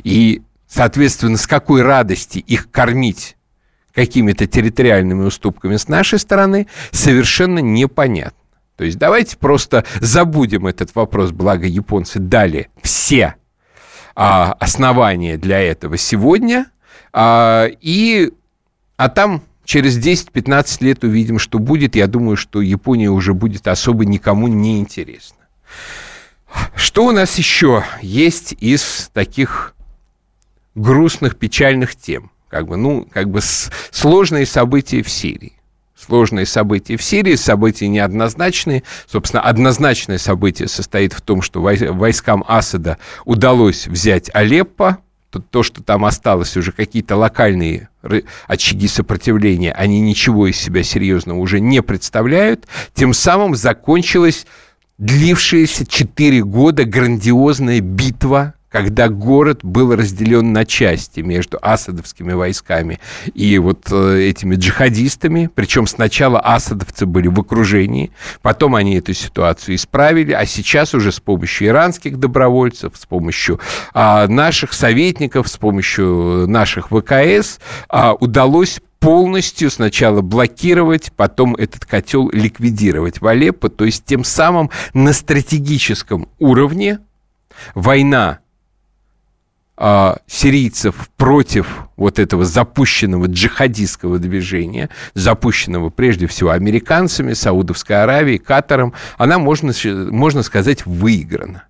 И, 0.03 0.43
соответственно, 0.67 1.37
с 1.37 1.47
какой 1.47 1.81
радости 1.81 2.39
их 2.39 2.69
кормить 2.69 3.37
какими-то 3.93 4.45
территориальными 4.45 5.23
уступками 5.23 5.77
с 5.77 5.87
нашей 5.87 6.19
стороны, 6.19 6.67
совершенно 6.91 7.59
непонятно. 7.59 8.37
То 8.75 8.83
есть 8.83 8.97
давайте 8.97 9.37
просто 9.37 9.85
забудем 10.01 10.67
этот 10.67 10.93
вопрос, 10.93 11.31
благо 11.31 11.65
японцы 11.65 12.19
дали 12.19 12.69
все 12.81 13.35
а, 14.13 14.51
основания 14.59 15.37
для 15.37 15.61
этого 15.61 15.97
сегодня– 15.97 16.65
а, 17.17 17.69
и, 17.79 18.33
а 18.97 19.07
там 19.07 19.41
через 19.63 19.97
10-15 19.97 20.83
лет 20.83 21.03
увидим, 21.05 21.39
что 21.39 21.59
будет. 21.59 21.95
Я 21.95 22.07
думаю, 22.07 22.35
что 22.35 22.61
Япония 22.61 23.09
уже 23.09 23.33
будет 23.33 23.69
особо 23.69 24.03
никому 24.03 24.47
не 24.47 24.79
интересна. 24.79 25.37
Что 26.75 27.05
у 27.05 27.11
нас 27.11 27.37
еще 27.37 27.85
есть 28.01 28.53
из 28.59 29.09
таких 29.13 29.75
грустных, 30.75 31.37
печальных 31.37 31.95
тем? 31.95 32.31
Как 32.49 32.67
бы, 32.67 32.75
ну, 32.75 33.07
как 33.09 33.29
бы 33.29 33.39
сложные 33.41 34.45
события 34.45 35.01
в 35.01 35.09
Сирии. 35.09 35.53
Сложные 35.97 36.45
события 36.45 36.97
в 36.97 37.03
Сирии, 37.03 37.35
события 37.35 37.87
неоднозначные. 37.87 38.83
Собственно, 39.07 39.41
однозначное 39.41 40.17
событие 40.17 40.67
состоит 40.67 41.13
в 41.13 41.21
том, 41.21 41.41
что 41.41 41.61
войскам 41.61 42.43
Асада 42.45 42.97
удалось 43.23 43.87
взять 43.87 44.29
Алеппо, 44.33 44.97
то, 45.35 45.41
то, 45.41 45.63
что 45.63 45.83
там 45.83 46.05
осталось 46.05 46.55
уже 46.55 46.71
какие-то 46.71 47.15
локальные 47.15 47.89
очаги 48.47 48.87
сопротивления, 48.87 49.73
они 49.73 49.99
ничего 49.99 50.47
из 50.47 50.57
себя 50.57 50.83
серьезного 50.83 51.39
уже 51.39 51.59
не 51.59 51.81
представляют. 51.81 52.67
Тем 52.93 53.13
самым 53.13 53.55
закончилась 53.55 54.45
длившаяся 54.97 55.85
4 55.85 56.43
года 56.43 56.85
грандиозная 56.85 57.81
битва 57.81 58.53
когда 58.75 59.07
город 59.07 59.61
был 59.63 59.95
разделен 59.95 60.51
на 60.51 60.65
части 60.65 61.21
между 61.21 61.57
асадовскими 61.61 62.33
войсками 62.33 62.99
и 63.33 63.57
вот 63.57 63.87
э, 63.89 64.23
этими 64.23 64.55
джихадистами. 64.55 65.49
Причем 65.55 65.87
сначала 65.87 66.41
асадовцы 66.41 67.05
были 67.05 67.29
в 67.29 67.39
окружении, 67.39 68.11
потом 68.41 68.75
они 68.75 68.97
эту 68.97 69.13
ситуацию 69.13 69.75
исправили, 69.75 70.33
а 70.33 70.45
сейчас 70.45 70.93
уже 70.93 71.13
с 71.13 71.21
помощью 71.21 71.69
иранских 71.69 72.19
добровольцев, 72.19 72.97
с 72.97 73.05
помощью 73.05 73.61
а, 73.93 74.27
наших 74.27 74.73
советников, 74.73 75.47
с 75.47 75.55
помощью 75.55 76.45
наших 76.45 76.89
ВКС 76.89 77.59
а, 77.87 78.13
удалось 78.13 78.81
полностью 78.99 79.71
сначала 79.71 80.19
блокировать, 80.19 81.13
потом 81.15 81.55
этот 81.55 81.85
котел 81.85 82.29
ликвидировать 82.29 83.21
в 83.21 83.27
Алеппо. 83.27 83.69
То 83.69 83.85
есть 83.85 84.03
тем 84.03 84.25
самым 84.25 84.69
на 84.93 85.13
стратегическом 85.13 86.27
уровне 86.39 86.99
война 87.73 88.39
а, 89.77 90.17
сирийцев 90.27 91.09
против 91.17 91.87
вот 91.97 92.19
этого 92.19 92.45
запущенного 92.45 93.27
джихадистского 93.27 94.19
движения, 94.19 94.89
запущенного 95.13 95.89
прежде 95.89 96.27
всего 96.27 96.51
американцами, 96.51 97.33
Саудовской 97.33 98.01
Аравией, 98.01 98.37
Катаром, 98.39 98.93
она, 99.17 99.37
можно, 99.37 99.73
можно 100.11 100.43
сказать, 100.43 100.85
выиграна 100.85 101.63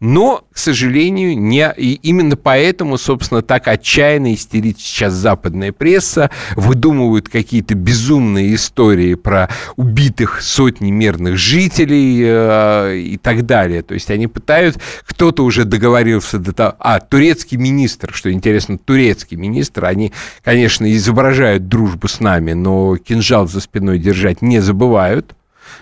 но, 0.00 0.44
к 0.52 0.58
сожалению, 0.58 1.38
не... 1.38 1.72
И 1.76 1.94
именно 1.94 2.36
поэтому, 2.36 2.98
собственно, 2.98 3.42
так 3.42 3.68
отчаянно 3.68 4.34
истерит 4.34 4.78
сейчас 4.78 5.14
западная 5.14 5.72
пресса, 5.72 6.30
выдумывают 6.54 7.28
какие-то 7.28 7.74
безумные 7.74 8.54
истории 8.54 9.14
про 9.14 9.48
убитых 9.76 10.42
сотни 10.42 10.90
мирных 10.90 11.36
жителей 11.36 12.22
э, 12.24 12.98
и 12.98 13.16
так 13.16 13.46
далее. 13.46 13.82
То 13.82 13.94
есть 13.94 14.10
они 14.10 14.26
пытают, 14.26 14.78
кто-то 15.06 15.44
уже 15.44 15.64
договорился 15.64 16.38
до 16.38 16.52
того... 16.52 16.74
А, 16.78 17.00
турецкий 17.00 17.56
министр, 17.56 18.12
что 18.12 18.30
интересно, 18.32 18.78
турецкий 18.78 19.36
министр, 19.36 19.86
они, 19.86 20.12
конечно, 20.44 20.90
изображают 20.94 21.68
дружбу 21.68 22.08
с 22.08 22.20
нами, 22.20 22.52
но 22.52 22.96
кинжал 22.96 23.48
за 23.48 23.60
спиной 23.60 23.98
держать 23.98 24.42
не 24.42 24.60
забывают. 24.60 25.34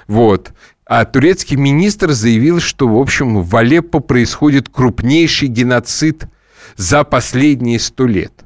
Вот. 0.07 0.53
А 0.97 1.05
турецкий 1.07 1.57
министр 1.57 2.13
заявил, 2.13 2.61
что, 2.61 2.87
в 2.87 2.97
общем, 2.97 3.43
в 3.43 3.57
Алеппо 3.57 3.99
происходит 3.99 4.69
крупнейший 4.69 5.49
геноцид 5.49 6.27
за 6.77 7.03
последние 7.03 7.81
сто 7.81 8.07
лет. 8.07 8.45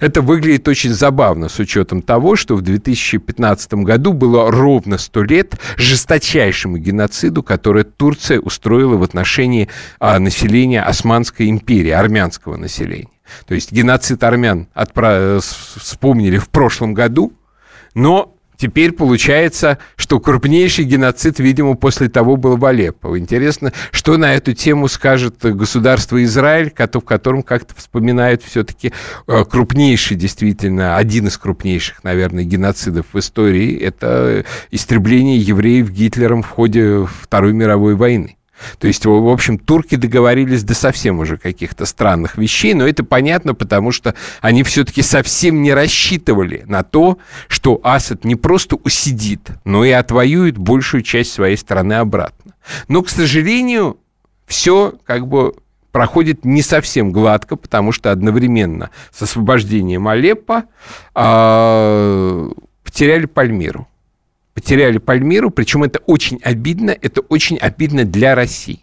Это 0.00 0.22
выглядит 0.22 0.66
очень 0.68 0.94
забавно 0.94 1.50
с 1.50 1.58
учетом 1.58 2.00
того, 2.00 2.34
что 2.34 2.56
в 2.56 2.62
2015 2.62 3.74
году 3.74 4.14
было 4.14 4.50
ровно 4.50 4.96
сто 4.96 5.22
лет 5.22 5.60
жесточайшему 5.76 6.78
геноциду, 6.78 7.42
который 7.42 7.84
Турция 7.84 8.40
устроила 8.40 8.96
в 8.96 9.02
отношении 9.02 9.68
а, 9.98 10.18
населения 10.18 10.80
Османской 10.80 11.50
империи, 11.50 11.90
армянского 11.90 12.56
населения. 12.56 13.10
То 13.46 13.52
есть 13.52 13.70
геноцид 13.70 14.24
армян 14.24 14.66
отправ... 14.72 15.44
вспомнили 15.44 16.38
в 16.38 16.48
прошлом 16.48 16.94
году, 16.94 17.34
но 17.94 18.31
Теперь 18.62 18.92
получается, 18.92 19.78
что 19.96 20.20
крупнейший 20.20 20.84
геноцид, 20.84 21.40
видимо, 21.40 21.74
после 21.74 22.08
того 22.08 22.36
был 22.36 22.56
в 22.56 22.64
Алеппо. 22.64 23.18
Интересно, 23.18 23.72
что 23.90 24.16
на 24.16 24.36
эту 24.36 24.52
тему 24.52 24.86
скажет 24.86 25.38
государство 25.40 26.22
Израиль, 26.22 26.70
в 26.70 27.00
котором 27.00 27.42
как-то 27.42 27.74
вспоминают 27.74 28.40
все-таки 28.44 28.92
э, 29.26 29.44
крупнейший, 29.50 30.16
действительно, 30.16 30.96
один 30.96 31.26
из 31.26 31.38
крупнейших, 31.38 32.04
наверное, 32.04 32.44
геноцидов 32.44 33.06
в 33.12 33.18
истории. 33.18 33.76
Это 33.76 34.44
истребление 34.70 35.38
евреев 35.38 35.90
Гитлером 35.90 36.44
в 36.44 36.48
ходе 36.48 37.04
Второй 37.20 37.54
мировой 37.54 37.96
войны. 37.96 38.36
То 38.78 38.86
есть, 38.86 39.06
в 39.06 39.28
общем, 39.28 39.58
турки 39.58 39.96
договорились 39.96 40.62
до 40.64 40.74
совсем 40.74 41.20
уже 41.20 41.36
каких-то 41.36 41.86
странных 41.86 42.36
вещей, 42.36 42.74
но 42.74 42.86
это 42.86 43.04
понятно, 43.04 43.54
потому 43.54 43.92
что 43.92 44.14
они 44.40 44.62
все-таки 44.62 45.02
совсем 45.02 45.62
не 45.62 45.72
рассчитывали 45.72 46.64
на 46.66 46.82
то, 46.82 47.18
что 47.48 47.80
Асад 47.82 48.24
не 48.24 48.36
просто 48.36 48.76
усидит, 48.76 49.50
но 49.64 49.84
и 49.84 49.90
отвоюет 49.90 50.58
большую 50.58 51.02
часть 51.02 51.32
своей 51.32 51.56
страны 51.56 51.94
обратно. 51.94 52.54
Но, 52.88 53.02
к 53.02 53.08
сожалению, 53.08 53.98
все 54.46 54.94
как 55.04 55.26
бы 55.26 55.54
проходит 55.92 56.44
не 56.44 56.62
совсем 56.62 57.12
гладко, 57.12 57.56
потому 57.56 57.92
что 57.92 58.10
одновременно 58.10 58.90
с 59.12 59.22
освобождением 59.22 60.08
Алеппо 60.08 60.64
э, 61.14 62.50
потеряли 62.82 63.26
Пальмиру 63.26 63.86
потеряли 64.54 64.98
Пальмиру, 64.98 65.50
причем 65.50 65.84
это 65.84 65.98
очень 66.00 66.38
обидно, 66.42 66.90
это 66.90 67.20
очень 67.22 67.56
обидно 67.56 68.04
для 68.04 68.34
России. 68.34 68.80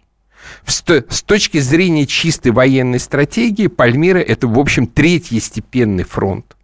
С 0.66 1.22
точки 1.22 1.58
зрения 1.58 2.06
чистой 2.06 2.52
военной 2.52 2.98
стратегии, 2.98 3.68
Пальмира– 3.68 4.18
это, 4.20 4.48
в 4.48 4.58
общем, 4.58 4.86
третьестепенный 4.86 6.04
фронт, 6.04 6.56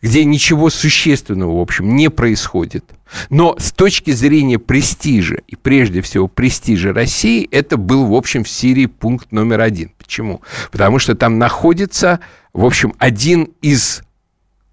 где 0.00 0.24
ничего 0.24 0.70
существенного, 0.70 1.58
в 1.58 1.60
общем, 1.60 1.96
не 1.96 2.08
происходит. 2.08 2.84
Но 3.28 3.56
с 3.58 3.72
точки 3.72 4.10
зрения 4.12 4.58
престижа, 4.58 5.40
и 5.46 5.54
прежде 5.54 6.00
всего 6.00 6.28
престижа 6.28 6.92
России, 6.92 7.46
это 7.50 7.76
был, 7.76 8.06
в 8.06 8.14
общем, 8.14 8.42
в 8.42 8.48
Сирии 8.48 8.86
пункт 8.86 9.32
номер 9.32 9.60
один. 9.60 9.92
Почему? 9.98 10.40
Потому 10.72 10.98
что 10.98 11.14
там 11.14 11.38
находится, 11.38 12.20
в 12.52 12.64
общем, 12.64 12.94
один 12.98 13.50
из 13.60 14.02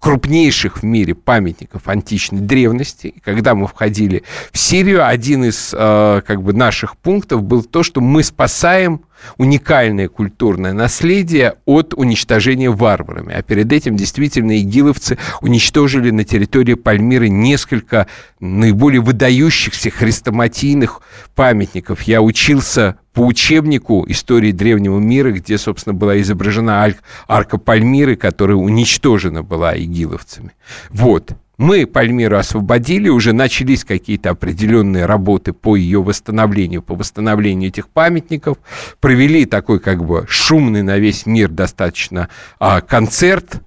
крупнейших 0.04 0.82
в 0.82 0.82
мире 0.82 1.14
памятников 1.14 1.88
античной 1.88 2.40
древности. 2.40 3.06
И 3.06 3.20
когда 3.20 3.54
мы 3.54 3.66
входили 3.66 4.22
в 4.52 4.58
Сирию, 4.58 5.08
один 5.08 5.44
из 5.44 5.70
э, 5.72 6.20
как 6.26 6.42
бы 6.42 6.52
наших 6.52 6.98
пунктов 6.98 7.42
был 7.42 7.62
то, 7.62 7.82
что 7.82 8.02
мы 8.02 8.22
спасаем 8.22 9.00
уникальное 9.38 10.10
культурное 10.10 10.74
наследие 10.74 11.54
от 11.64 11.94
уничтожения 11.94 12.68
варварами. 12.68 13.32
А 13.32 13.40
перед 13.40 13.72
этим 13.72 13.96
действительно 13.96 14.58
игиловцы 14.58 15.16
уничтожили 15.40 16.10
на 16.10 16.24
территории 16.24 16.74
Пальмиры 16.74 17.30
несколько 17.30 18.06
наиболее 18.40 19.00
выдающихся 19.00 19.88
хрестоматийных 19.88 21.00
памятников. 21.34 22.02
Я 22.02 22.20
учился 22.20 22.98
по 23.14 23.20
учебнику 23.20 24.04
истории 24.08 24.50
древнего 24.50 24.98
мира, 24.98 25.30
где, 25.30 25.56
собственно, 25.56 25.94
была 25.94 26.20
изображена 26.20 26.92
арка 27.28 27.58
Пальмиры, 27.58 28.16
которая 28.16 28.56
уничтожена 28.56 29.42
была 29.42 29.78
игиловцами. 29.78 30.50
Вот. 30.90 31.32
Мы 31.56 31.86
Пальмиру 31.86 32.36
освободили, 32.36 33.08
уже 33.08 33.32
начались 33.32 33.84
какие-то 33.84 34.30
определенные 34.30 35.06
работы 35.06 35.52
по 35.52 35.76
ее 35.76 36.02
восстановлению, 36.02 36.82
по 36.82 36.96
восстановлению 36.96 37.68
этих 37.68 37.88
памятников, 37.88 38.58
провели 38.98 39.44
такой 39.44 39.78
как 39.78 40.04
бы 40.04 40.26
шумный 40.28 40.82
на 40.82 40.98
весь 40.98 41.26
мир 41.26 41.48
достаточно 41.48 42.28
а, 42.58 42.80
концерт 42.80 43.62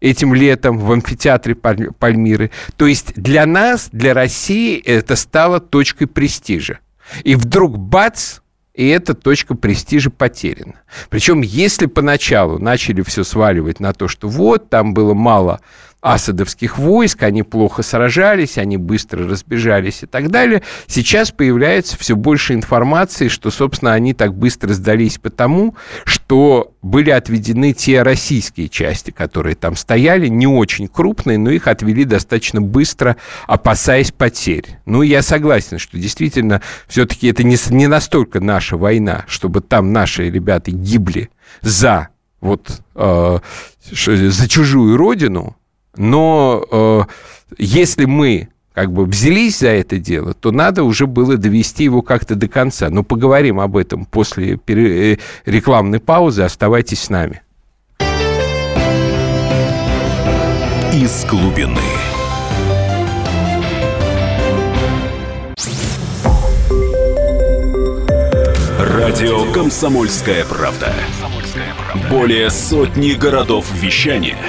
этим 0.00 0.34
летом 0.34 0.78
в 0.78 0.92
амфитеатре 0.92 1.56
Пальмиры. 1.56 2.52
То 2.76 2.86
есть 2.86 3.14
для 3.14 3.44
нас, 3.46 3.88
для 3.90 4.14
России 4.14 4.78
это 4.80 5.16
стало 5.16 5.58
точкой 5.58 6.06
престижа. 6.06 6.78
И 7.24 7.34
вдруг 7.34 7.76
бац, 7.76 8.38
и 8.74 8.88
эта 8.88 9.14
точка 9.14 9.54
престижа 9.54 10.10
потеряна. 10.10 10.74
Причем, 11.10 11.42
если 11.42 11.86
поначалу 11.86 12.58
начали 12.58 13.02
все 13.02 13.24
сваливать 13.24 13.80
на 13.80 13.92
то, 13.92 14.08
что 14.08 14.28
вот, 14.28 14.70
там 14.70 14.94
было 14.94 15.14
мало 15.14 15.60
асадовских 16.02 16.78
войск, 16.78 17.22
они 17.22 17.44
плохо 17.44 17.82
сражались, 17.82 18.58
они 18.58 18.76
быстро 18.76 19.26
разбежались 19.26 20.02
и 20.02 20.06
так 20.06 20.30
далее. 20.30 20.62
Сейчас 20.88 21.30
появляется 21.30 21.96
все 21.96 22.16
больше 22.16 22.54
информации, 22.54 23.28
что, 23.28 23.52
собственно, 23.52 23.92
они 23.92 24.12
так 24.12 24.34
быстро 24.34 24.74
сдались 24.74 25.18
потому, 25.18 25.76
что 26.04 26.72
были 26.82 27.10
отведены 27.10 27.72
те 27.72 28.02
российские 28.02 28.68
части, 28.68 29.12
которые 29.12 29.54
там 29.54 29.76
стояли, 29.76 30.26
не 30.26 30.48
очень 30.48 30.88
крупные, 30.88 31.38
но 31.38 31.50
их 31.50 31.68
отвели 31.68 32.04
достаточно 32.04 32.60
быстро, 32.60 33.16
опасаясь 33.46 34.10
потерь. 34.10 34.80
Ну, 34.84 35.02
я 35.02 35.22
согласен, 35.22 35.78
что 35.78 35.98
действительно 35.98 36.60
все-таки 36.88 37.28
это 37.28 37.44
не, 37.44 37.56
не 37.70 37.86
настолько 37.86 38.40
наша 38.40 38.76
война, 38.76 39.24
чтобы 39.28 39.60
там 39.60 39.92
наши 39.92 40.28
ребята 40.28 40.72
гибли 40.72 41.30
за 41.60 42.08
вот 42.40 42.80
э, 42.96 43.38
за 43.92 44.48
чужую 44.48 44.96
родину, 44.96 45.56
но 45.96 46.64
э, 46.70 47.02
если 47.58 48.06
мы 48.06 48.48
как 48.72 48.90
бы 48.92 49.04
взялись 49.04 49.58
за 49.58 49.68
это 49.68 49.98
дело, 49.98 50.32
то 50.34 50.50
надо 50.50 50.84
уже 50.84 51.06
было 51.06 51.36
довести 51.36 51.84
его 51.84 52.02
как-то 52.02 52.34
до 52.34 52.48
конца. 52.48 52.88
Но 52.88 53.02
поговорим 53.02 53.60
об 53.60 53.76
этом 53.76 54.06
после 54.06 54.58
э, 54.66 55.16
рекламной 55.44 56.00
паузы. 56.00 56.42
Оставайтесь 56.42 57.02
с 57.02 57.10
нами. 57.10 57.42
Из 60.92 61.24
глубины. 61.26 61.80
Радио 68.78 69.50
«Комсомольская 69.52 70.44
правда». 70.44 70.92
Более 72.10 72.50
сотни 72.50 73.12
городов 73.12 73.66
вещания– 73.74 74.38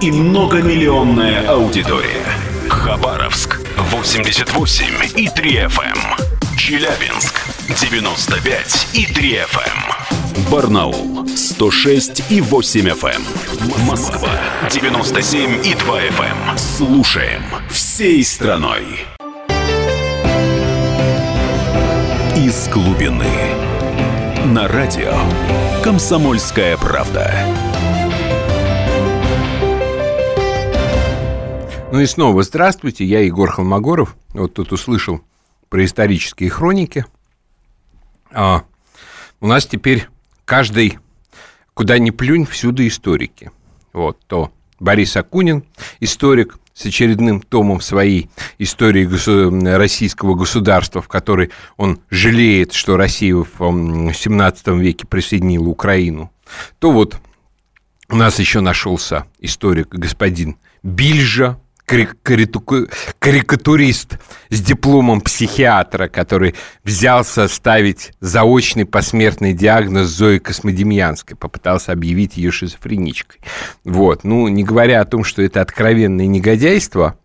и 0.00 0.10
многомиллионная 0.10 1.46
аудитория. 1.48 2.24
Хабаровск 2.68 3.60
88 3.76 4.84
и 5.16 5.28
3 5.28 5.50
FM. 5.66 5.82
Эм. 5.82 6.56
Челябинск 6.56 7.40
95 7.68 8.88
и 8.94 9.06
3 9.06 9.40
FM. 9.40 10.50
Барнаул 10.50 11.28
106 11.28 12.30
и 12.30 12.40
8 12.40 12.88
FM. 12.88 13.10
Эм. 13.10 13.86
Москва 13.86 14.30
97 14.70 15.66
и 15.66 15.74
2 15.74 16.00
FM. 16.00 16.50
Эм. 16.50 16.58
Слушаем 16.58 17.42
всей 17.68 18.24
страной. 18.24 19.04
Из 22.36 22.68
глубины. 22.68 23.26
На 24.46 24.66
радио 24.66 25.12
«Комсомольская 25.84 26.78
правда». 26.78 27.59
Ну 31.92 31.98
и 31.98 32.06
снова 32.06 32.44
здравствуйте, 32.44 33.04
я 33.04 33.18
Егор 33.20 33.50
Холмогоров. 33.50 34.16
Вот 34.28 34.54
тут 34.54 34.72
услышал 34.72 35.22
про 35.68 35.84
исторические 35.84 36.48
хроники. 36.48 37.04
А, 38.30 38.62
у 39.40 39.48
нас 39.48 39.66
теперь 39.66 40.06
каждый, 40.44 41.00
куда 41.74 41.98
ни 41.98 42.10
плюнь, 42.10 42.46
всюду 42.46 42.86
историки. 42.86 43.50
Вот, 43.92 44.20
то 44.28 44.52
Борис 44.78 45.16
Акунин, 45.16 45.64
историк, 45.98 46.58
с 46.74 46.86
очередным 46.86 47.42
томом 47.42 47.80
своей 47.80 48.30
истории 48.58 49.04
российского 49.76 50.36
государства, 50.36 51.02
в 51.02 51.08
которой 51.08 51.50
он 51.76 52.00
жалеет, 52.08 52.72
что 52.72 52.96
Россия 52.96 53.34
в 53.34 53.44
17 53.58 54.68
веке 54.68 55.06
присоединила 55.08 55.66
Украину, 55.68 56.30
то 56.78 56.92
вот 56.92 57.18
у 58.08 58.14
нас 58.14 58.38
еще 58.38 58.60
нашелся 58.60 59.26
историк 59.40 59.88
господин 59.88 60.56
Бильжа, 60.82 61.58
карикатурист 63.18 64.18
с 64.48 64.60
дипломом 64.60 65.20
психиатра, 65.20 66.08
который 66.08 66.54
взялся 66.84 67.48
ставить 67.48 68.12
заочный 68.20 68.84
посмертный 68.84 69.52
диагноз 69.52 70.08
Зои 70.08 70.38
Космодемьянской, 70.38 71.36
попытался 71.36 71.92
объявить 71.92 72.36
ее 72.36 72.50
шизофреничкой. 72.50 73.40
Вот. 73.84 74.24
Ну, 74.24 74.48
не 74.48 74.62
говоря 74.62 75.00
о 75.00 75.04
том, 75.04 75.24
что 75.24 75.42
это 75.42 75.60
откровенное 75.60 76.26
негодяйство, 76.26 77.18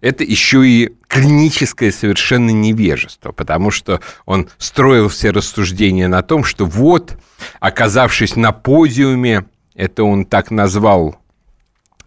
это 0.00 0.24
еще 0.24 0.66
и 0.66 0.90
клиническое 1.06 1.92
совершенно 1.92 2.50
невежество, 2.50 3.32
потому 3.32 3.70
что 3.70 4.00
он 4.24 4.48
строил 4.58 5.08
все 5.08 5.30
рассуждения 5.30 6.08
на 6.08 6.22
том, 6.22 6.44
что 6.44 6.64
вот, 6.66 7.16
оказавшись 7.60 8.36
на 8.36 8.52
подиуме, 8.52 9.44
это 9.74 10.04
он 10.04 10.24
так 10.24 10.50
назвал 10.50 11.18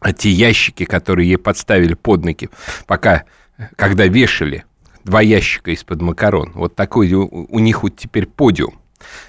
а 0.02 0.12
те 0.12 0.30
ящики, 0.30 0.84
которые 0.84 1.30
ей 1.30 1.38
подставили 1.38 1.94
под 1.94 2.26
ноги, 2.26 2.50
пока, 2.88 3.24
когда 3.78 4.08
вешали 4.08 4.66
два 5.06 5.22
ящика 5.22 5.72
из-под 5.72 6.02
макарон. 6.02 6.52
Вот 6.56 6.76
такой 6.76 7.14
у, 7.14 7.48
у 7.50 7.60
них 7.60 7.84
вот 7.84 7.96
теперь 7.96 8.26
подиум. 8.26 8.80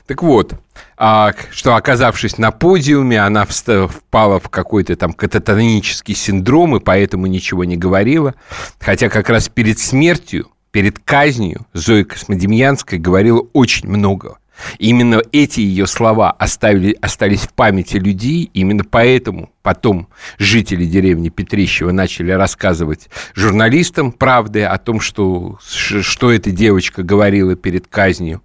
Так 0.07 0.23
вот, 0.23 0.55
а, 0.97 1.33
что 1.51 1.77
оказавшись 1.77 2.39
на 2.39 2.51
подиуме, 2.51 3.20
она 3.20 3.47
впала 3.47 4.41
в 4.41 4.49
какой-то 4.49 4.97
там 4.97 5.12
кататонический 5.12 6.14
синдром 6.14 6.77
и 6.77 6.81
поэтому 6.81 7.27
ничего 7.27 7.64
не 7.64 7.77
говорила. 7.77 8.35
Хотя 8.81 9.09
как 9.09 9.29
раз 9.29 9.49
перед 9.49 9.79
смертью, 9.79 10.49
перед 10.70 10.99
казнью 10.99 11.66
Зоя 11.73 12.05
Космодемьянская 12.05 12.99
говорила 12.99 13.47
очень 13.53 13.89
много. 13.89 14.39
Именно 14.78 15.22
эти 15.32 15.61
ее 15.61 15.86
слова 15.86 16.30
оставили, 16.30 16.96
остались 17.00 17.40
в 17.40 17.53
памяти 17.53 17.96
людей, 17.96 18.50
именно 18.53 18.84
поэтому 18.84 19.50
потом 19.62 20.09
жители 20.38 20.84
деревни 20.84 21.28
Петрищева 21.28 21.90
начали 21.90 22.32
рассказывать 22.32 23.09
журналистам 23.34 24.12
правды 24.12 24.64
о 24.64 24.78
том, 24.78 25.00
что, 25.00 25.59
что 25.62 26.30
эта 26.30 26.50
девочка 26.50 27.03
говорила 27.03 27.57
перед 27.57 27.86
казнью. 27.86 28.42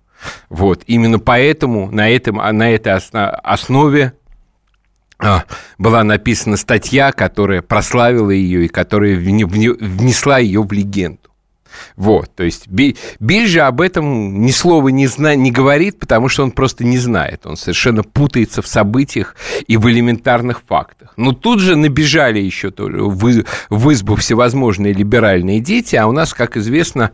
Вот. 0.49 0.83
Именно 0.87 1.19
поэтому 1.19 1.91
на, 1.91 2.09
этом, 2.09 2.37
на 2.37 2.71
этой 2.71 2.93
основе 2.93 4.13
а, 5.19 5.43
была 5.77 6.03
написана 6.03 6.57
статья, 6.57 7.11
которая 7.11 7.61
прославила 7.61 8.31
ее 8.31 8.65
и 8.65 8.69
которая 8.69 9.15
внесла 9.15 10.39
ее 10.39 10.61
в 10.61 10.71
легенду. 10.71 11.29
Вот, 11.95 12.33
то 12.35 12.43
есть 12.43 12.67
Биль 12.67 13.47
же 13.47 13.61
об 13.61 13.81
этом 13.81 14.41
ни 14.41 14.51
слова 14.51 14.89
не, 14.89 15.07
зна, 15.07 15.35
не 15.35 15.51
говорит, 15.51 15.99
потому 15.99 16.29
что 16.29 16.43
он 16.43 16.51
просто 16.51 16.83
не 16.83 16.97
знает. 16.97 17.45
Он 17.45 17.57
совершенно 17.57 18.03
путается 18.03 18.61
в 18.61 18.67
событиях 18.67 19.35
и 19.67 19.77
в 19.77 19.89
элементарных 19.89 20.61
фактах. 20.67 21.13
Но 21.17 21.31
тут 21.31 21.59
же 21.59 21.75
набежали 21.75 22.39
еще 22.39 22.71
в, 22.77 23.43
в 23.69 23.93
избу 23.93 24.15
всевозможные 24.15 24.93
либеральные 24.93 25.59
дети, 25.59 25.95
а 25.95 26.07
у 26.07 26.11
нас, 26.11 26.33
как 26.33 26.57
известно, 26.57 27.11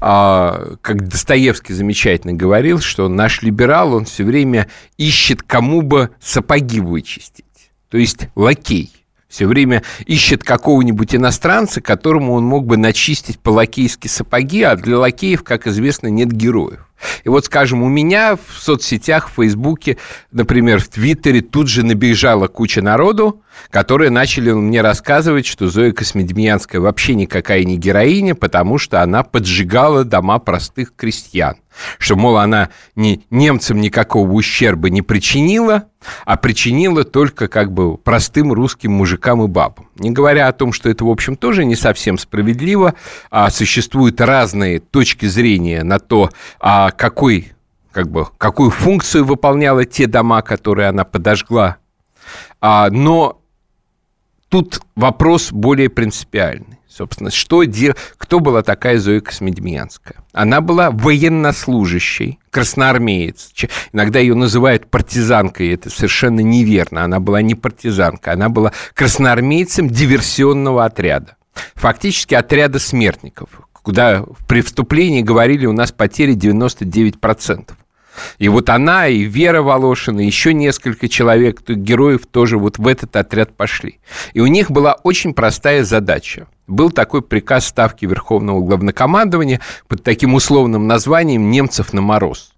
а, 0.00 0.76
как 0.82 1.08
Достоевский 1.08 1.74
замечательно 1.74 2.32
говорил, 2.32 2.80
что 2.80 3.08
наш 3.08 3.42
либерал, 3.42 3.94
он 3.94 4.04
все 4.04 4.24
время 4.24 4.68
ищет 4.96 5.42
кому 5.42 5.82
бы 5.82 6.10
сапоги 6.20 6.80
вычистить. 6.80 7.44
То 7.90 7.98
есть 7.98 8.28
лакей 8.34 8.90
все 9.34 9.48
время 9.48 9.82
ищет 10.06 10.44
какого-нибудь 10.44 11.16
иностранца, 11.16 11.80
которому 11.80 12.34
он 12.34 12.44
мог 12.44 12.66
бы 12.66 12.76
начистить 12.76 13.40
по-лакейски 13.40 14.06
сапоги, 14.06 14.62
а 14.62 14.76
для 14.76 14.96
лакеев, 14.96 15.42
как 15.42 15.66
известно, 15.66 16.06
нет 16.06 16.30
героев. 16.30 16.86
И 17.24 17.28
вот, 17.28 17.46
скажем, 17.46 17.82
у 17.82 17.88
меня 17.88 18.36
в 18.36 18.58
соцсетях, 18.58 19.28
в 19.28 19.34
Фейсбуке, 19.34 19.98
например, 20.30 20.80
в 20.80 20.88
Твиттере 20.88 21.40
тут 21.40 21.68
же 21.68 21.84
набежала 21.84 22.46
куча 22.46 22.82
народу, 22.82 23.42
которые 23.70 24.10
начали 24.10 24.52
мне 24.52 24.80
рассказывать, 24.80 25.46
что 25.46 25.68
Зоя 25.68 25.92
Космедемьянская 25.92 26.80
вообще 26.80 27.14
никакая 27.14 27.64
не 27.64 27.76
героиня, 27.76 28.34
потому 28.34 28.78
что 28.78 29.02
она 29.02 29.22
поджигала 29.22 30.04
дома 30.04 30.38
простых 30.38 30.94
крестьян. 30.96 31.56
Что, 31.98 32.16
мол, 32.16 32.38
она 32.38 32.70
ни, 32.94 33.24
немцам 33.30 33.80
никакого 33.80 34.30
ущерба 34.30 34.90
не 34.90 35.02
причинила, 35.02 35.88
а 36.24 36.36
причинила 36.36 37.04
только 37.04 37.48
как 37.48 37.72
бы 37.72 37.96
простым 37.96 38.52
русским 38.52 38.92
мужикам 38.92 39.42
и 39.42 39.48
бабам. 39.48 39.88
Не 39.96 40.10
говоря 40.10 40.48
о 40.48 40.52
том, 40.52 40.72
что 40.72 40.88
это, 40.88 41.04
в 41.04 41.10
общем, 41.10 41.36
тоже 41.36 41.64
не 41.64 41.74
совсем 41.74 42.18
справедливо, 42.18 42.94
а 43.30 43.50
существуют 43.50 44.20
разные 44.20 44.78
точки 44.78 45.26
зрения 45.26 45.82
на 45.82 45.98
то, 45.98 46.30
а 46.60 46.83
какой, 46.90 47.52
как 47.92 48.10
бы, 48.10 48.26
какую 48.38 48.70
функцию 48.70 49.24
выполняла 49.24 49.84
те 49.84 50.06
дома, 50.06 50.42
которые 50.42 50.88
она 50.88 51.04
подожгла. 51.04 51.76
А, 52.60 52.90
но 52.90 53.40
тут 54.48 54.80
вопрос 54.96 55.52
более 55.52 55.88
принципиальный. 55.88 56.78
Собственно, 56.94 57.32
что 57.32 57.64
дел... 57.64 57.94
кто 58.18 58.38
была 58.38 58.62
такая 58.62 58.98
Зоя 59.00 59.20
Космедемьянская? 59.20 60.18
Она 60.32 60.60
была 60.60 60.92
военнослужащей, 60.92 62.38
красноармеец. 62.50 63.52
Иногда 63.92 64.20
ее 64.20 64.36
называют 64.36 64.88
партизанкой, 64.88 65.74
это 65.74 65.90
совершенно 65.90 66.38
неверно. 66.38 67.02
Она 67.02 67.18
была 67.18 67.42
не 67.42 67.56
партизанка, 67.56 68.32
она 68.32 68.48
была 68.48 68.72
красноармейцем 68.94 69.88
диверсионного 69.88 70.84
отряда. 70.84 71.36
Фактически 71.74 72.34
отряда 72.34 72.78
смертников, 72.78 73.48
куда 73.84 74.24
при 74.48 74.62
вступлении 74.62 75.22
говорили, 75.22 75.66
у 75.66 75.72
нас 75.72 75.92
потери 75.92 76.34
99%. 76.34 77.70
И 78.38 78.48
вот 78.48 78.68
она, 78.70 79.08
и 79.08 79.24
Вера 79.24 79.62
Волошина, 79.62 80.20
и 80.20 80.26
еще 80.26 80.54
несколько 80.54 81.08
человек, 81.08 81.62
героев 81.68 82.26
тоже 82.26 82.58
вот 82.58 82.78
в 82.78 82.86
этот 82.86 83.14
отряд 83.14 83.54
пошли. 83.54 84.00
И 84.32 84.40
у 84.40 84.46
них 84.46 84.70
была 84.70 84.94
очень 85.02 85.34
простая 85.34 85.84
задача. 85.84 86.46
Был 86.66 86.90
такой 86.90 87.22
приказ 87.22 87.66
Ставки 87.66 88.06
Верховного 88.06 88.60
Главнокомандования 88.60 89.60
под 89.86 90.02
таким 90.02 90.34
условным 90.34 90.86
названием 90.86 91.50
«Немцев 91.50 91.92
на 91.92 92.00
мороз». 92.00 92.52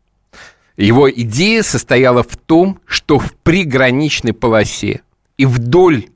Его 0.77 1.11
идея 1.11 1.63
состояла 1.63 2.23
в 2.23 2.37
том, 2.37 2.79
что 2.87 3.19
в 3.19 3.33
приграничной 3.43 4.35
полосе 4.35 5.01
и 5.39 5.47
вдоль 5.47 6.07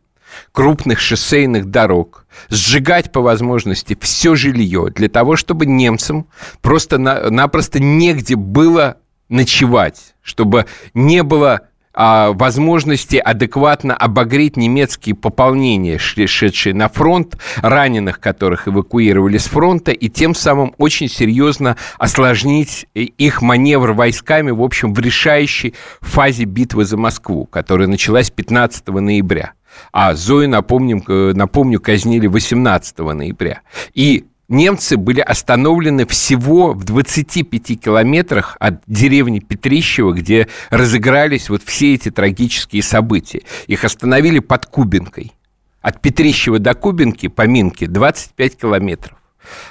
крупных 0.53 1.01
шоссейных 1.01 1.67
дорог, 1.67 2.27
сжигать 2.49 3.13
по 3.13 3.21
возможности 3.21 3.97
все 4.01 4.35
жилье 4.35 4.91
для 4.95 5.09
того, 5.09 5.37
чтобы 5.37 5.67
немцам 5.67 6.27
просто-напросто 6.63 7.81
негде 7.81 8.37
было 8.37 8.97
ночевать, 9.29 10.15
чтобы 10.23 10.67
не 10.95 11.23
было 11.23 11.63
а, 11.93 12.33
возможности 12.33 13.17
адекватно 13.17 13.97
обогреть 13.97 14.57
немецкие 14.57 15.17
пополнения, 15.17 15.99
шедшие 15.99 16.73
на 16.73 16.89
фронт, 16.89 17.37
раненых, 17.57 18.21
которых 18.21 18.69
эвакуировали 18.69 19.39
с 19.39 19.47
фронта, 19.47 19.91
и 19.91 20.09
тем 20.09 20.35
самым 20.35 20.75
очень 20.79 21.09
серьезно 21.09 21.77
осложнить 21.99 22.87
их 22.95 23.43
маневр 23.43 23.93
войсками, 23.93 24.53
в 24.53 24.63
общем, 24.63 24.95
в 24.95 25.01
решающей 25.01 25.75
фазе 26.01 26.45
битвы 26.45 26.85
за 26.85 26.97
Москву, 26.97 27.47
которая 27.47 27.89
началась 27.89 28.31
15 28.31 28.87
ноября. 28.89 29.55
А 29.93 30.15
Зою, 30.15 30.49
напомним, 30.49 31.03
напомню, 31.07 31.81
казнили 31.81 32.27
18 32.27 32.99
ноября. 32.99 33.63
И 33.95 34.27
немцы 34.49 34.97
были 34.97 35.21
остановлены 35.21 36.07
всего 36.07 36.73
в 36.73 36.85
25 36.85 37.81
километрах 37.81 38.57
от 38.61 38.83
деревни 38.87 39.41
Петрищево, 39.41 40.13
где 40.13 40.49
разыгрались 40.71 41.49
вот 41.49 41.63
все 41.63 41.95
эти 41.95 42.11
трагические 42.11 42.83
события. 42.83 43.43
Их 43.67 43.85
остановили 43.85 44.41
под 44.41 44.67
Кубинкой. 44.67 45.33
От 45.81 46.03
Петрищева 46.03 46.59
до 46.59 46.75
Кубинки, 46.75 47.29
по 47.29 47.47
Минке, 47.47 47.87
25 47.87 48.57
километров. 48.57 49.17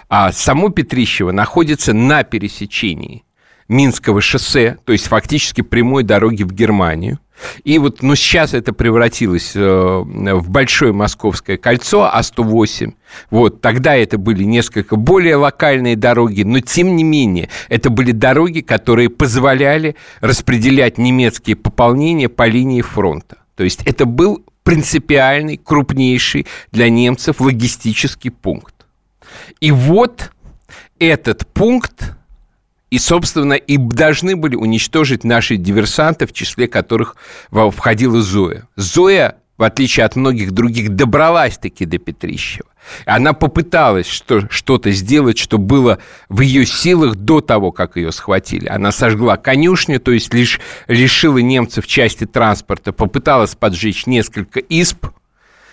А 0.09 0.31
само 0.31 0.69
Петрищево 0.69 1.31
находится 1.31 1.93
на 1.93 2.23
пересечении 2.23 3.23
Минского 3.67 4.19
шоссе, 4.19 4.77
то 4.83 4.91
есть 4.91 5.07
фактически 5.07 5.61
прямой 5.61 6.03
дороги 6.03 6.41
в 6.41 6.51
Германию. 6.51 7.19
И 7.63 7.77
вот, 7.79 8.01
ну, 8.01 8.15
сейчас 8.15 8.53
это 8.53 8.73
превратилось 8.73 9.53
э, 9.55 9.59
в 9.59 10.49
большое 10.49 10.93
московское 10.93 11.57
кольцо 11.57 12.11
А108. 12.13 12.93
Вот, 13.31 13.61
тогда 13.61 13.95
это 13.95 14.17
были 14.17 14.43
несколько 14.43 14.95
более 14.95 15.35
локальные 15.35 15.95
дороги, 15.95 16.43
но 16.43 16.59
тем 16.59 16.95
не 16.95 17.03
менее, 17.03 17.49
это 17.69 17.89
были 17.89 18.11
дороги, 18.11 18.61
которые 18.61 19.09
позволяли 19.09 19.95
распределять 20.21 20.97
немецкие 20.97 21.55
пополнения 21.55 22.29
по 22.29 22.47
линии 22.47 22.81
фронта. 22.81 23.37
То 23.55 23.63
есть 23.63 23.81
это 23.85 24.05
был 24.05 24.43
принципиальный, 24.63 25.57
крупнейший 25.57 26.45
для 26.71 26.89
немцев 26.89 27.41
логистический 27.41 28.31
пункт. 28.31 28.75
И 29.59 29.71
вот 29.71 30.31
этот 30.99 31.47
пункт 31.47 32.15
и, 32.89 32.97
собственно, 32.97 33.53
и 33.53 33.77
должны 33.77 34.35
были 34.35 34.55
уничтожить 34.55 35.23
наши 35.23 35.57
диверсанты, 35.57 36.25
в 36.25 36.33
числе 36.33 36.67
которых 36.67 37.15
входила 37.51 38.21
Зоя. 38.21 38.67
Зоя, 38.75 39.37
в 39.57 39.63
отличие 39.63 40.05
от 40.05 40.15
многих 40.15 40.51
других, 40.51 40.89
добралась-таки 40.89 41.85
до 41.85 41.97
Петрищева. 41.97 42.69
Она 43.05 43.33
попыталась 43.33 44.07
что, 44.07 44.49
что-то 44.49 44.91
сделать, 44.91 45.37
что 45.37 45.57
было 45.57 45.99
в 46.29 46.41
ее 46.41 46.65
силах 46.65 47.15
до 47.15 47.41
того, 47.41 47.71
как 47.71 47.97
ее 47.97 48.11
схватили. 48.11 48.67
Она 48.67 48.91
сожгла 48.91 49.37
конюшню, 49.37 49.99
то 49.99 50.11
есть 50.11 50.33
лишь 50.33 50.59
лишила 50.87 51.39
немцев 51.39 51.85
части 51.85 52.25
транспорта, 52.25 52.93
попыталась 52.93 53.55
поджечь 53.55 54.07
несколько 54.07 54.59
исп, 54.59 55.07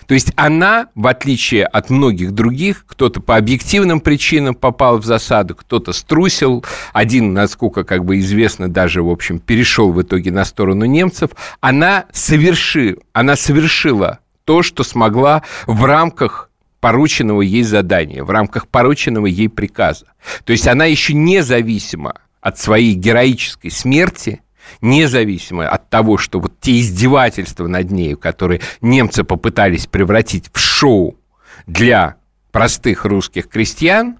то 0.07 0.13
есть 0.13 0.31
она, 0.37 0.87
в 0.95 1.05
отличие 1.05 1.65
от 1.65 1.89
многих 1.89 2.31
других, 2.31 2.85
кто-то 2.87 3.19
по 3.19 3.35
объективным 3.35 3.99
причинам 3.99 4.55
попал 4.55 4.97
в 4.97 5.05
засаду, 5.05 5.53
кто-то 5.53 5.91
струсил, 5.91 6.63
один, 6.93 7.33
насколько 7.33 7.83
как 7.83 8.05
бы 8.05 8.19
известно, 8.19 8.69
даже, 8.69 9.03
в 9.03 9.09
общем, 9.09 9.39
перешел 9.39 9.91
в 9.91 10.01
итоге 10.01 10.31
на 10.31 10.45
сторону 10.45 10.85
немцев, 10.85 11.31
она, 11.59 12.05
соверши, 12.13 12.97
она 13.11 13.35
совершила 13.35 14.19
то, 14.45 14.63
что 14.63 14.83
смогла 14.83 15.43
в 15.65 15.83
рамках 15.83 16.51
порученного 16.79 17.41
ей 17.41 17.63
задания, 17.63 18.23
в 18.23 18.29
рамках 18.29 18.69
порученного 18.69 19.25
ей 19.25 19.49
приказа. 19.49 20.05
То 20.45 20.53
есть 20.53 20.67
она 20.67 20.85
еще 20.85 21.13
независимо 21.13 22.13
от 22.39 22.57
своей 22.57 22.93
героической 22.93 23.71
смерти– 23.71 24.41
независимо 24.81 25.67
от 25.67 25.89
того, 25.89 26.17
что 26.17 26.39
вот 26.39 26.59
те 26.59 26.79
издевательства 26.79 27.67
над 27.67 27.91
нею, 27.91 28.17
которые 28.17 28.61
немцы 28.81 29.23
попытались 29.23 29.87
превратить 29.87 30.45
в 30.53 30.59
шоу 30.59 31.17
для 31.65 32.15
простых 32.51 33.05
русских 33.05 33.49
крестьян, 33.49 34.17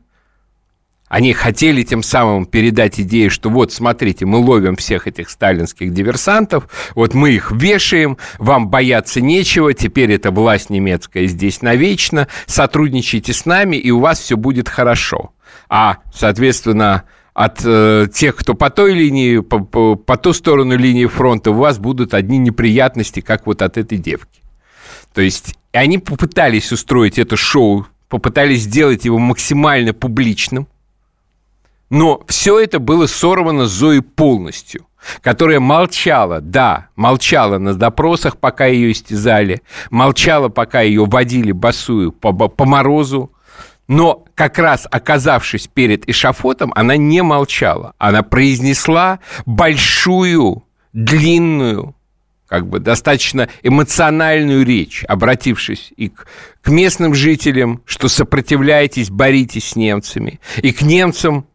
они 1.07 1.33
хотели 1.33 1.83
тем 1.83 2.03
самым 2.03 2.45
передать 2.45 2.99
идею, 2.99 3.31
что 3.31 3.49
вот, 3.49 3.71
смотрите, 3.71 4.25
мы 4.25 4.39
ловим 4.39 4.75
всех 4.75 5.07
этих 5.07 5.29
сталинских 5.29 5.93
диверсантов, 5.93 6.67
вот 6.95 7.13
мы 7.13 7.31
их 7.31 7.51
вешаем, 7.51 8.17
вам 8.39 8.67
бояться 8.69 9.21
нечего, 9.21 9.73
теперь 9.73 10.11
эта 10.11 10.31
власть 10.31 10.69
немецкая 10.69 11.27
здесь 11.27 11.61
навечно, 11.61 12.27
сотрудничайте 12.45 13.31
с 13.31 13.45
нами, 13.45 13.77
и 13.77 13.89
у 13.89 13.99
вас 13.99 14.19
все 14.19 14.35
будет 14.35 14.67
хорошо. 14.67 15.31
А, 15.69 15.97
соответственно, 16.13 17.03
от 17.37 17.61
э, 17.63 18.07
тех, 18.11 18.35
кто 18.35 18.55
по 18.55 18.71
той 18.71 18.95
линии, 18.95 19.41
по, 19.41 19.59
по, 19.59 19.95
по 19.95 20.17
ту 20.17 20.33
сторону 20.33 20.75
линии 20.75 21.05
фронта, 21.05 21.51
у 21.51 21.53
вас 21.53 21.77
будут 21.77 22.15
одни 22.15 22.39
неприятности, 22.39 23.19
как 23.19 23.45
вот 23.45 23.61
от 23.61 23.77
этой 23.77 23.99
девки. 23.99 24.41
То 25.13 25.21
есть 25.21 25.55
они 25.71 25.99
попытались 25.99 26.71
устроить 26.71 27.19
это 27.19 27.37
шоу, 27.37 27.85
попытались 28.09 28.63
сделать 28.63 29.05
его 29.05 29.19
максимально 29.19 29.93
публичным, 29.93 30.67
но 31.91 32.23
все 32.27 32.59
это 32.59 32.79
было 32.79 33.05
сорвано 33.05 33.67
Зоей 33.67 34.01
полностью, 34.01 34.87
которая 35.21 35.59
молчала, 35.59 36.41
да, 36.41 36.87
молчала 36.95 37.59
на 37.59 37.75
допросах, 37.75 38.37
пока 38.37 38.65
ее 38.65 38.91
истязали, 38.91 39.61
молчала, 39.91 40.49
пока 40.49 40.81
ее 40.81 41.05
водили 41.05 41.51
босую 41.51 42.13
по, 42.13 42.33
по 42.33 42.65
морозу, 42.65 43.31
но 43.87 44.25
как 44.35 44.59
раз 44.59 44.87
оказавшись 44.89 45.67
перед 45.67 46.07
эшафотом, 46.09 46.71
она 46.75 46.97
не 46.97 47.23
молчала. 47.23 47.93
Она 47.97 48.21
произнесла 48.21 49.19
большую, 49.45 50.63
длинную, 50.93 51.95
как 52.47 52.67
бы 52.67 52.79
достаточно 52.79 53.49
эмоциональную 53.63 54.65
речь, 54.65 55.03
обратившись 55.07 55.93
и 55.95 56.09
к, 56.09 56.27
к 56.61 56.69
местным 56.69 57.13
жителям, 57.13 57.81
что 57.85 58.07
сопротивляйтесь, 58.07 59.09
боритесь 59.09 59.69
с 59.69 59.75
немцами, 59.75 60.39
и 60.57 60.71
к 60.71 60.81
немцам, 60.81 61.47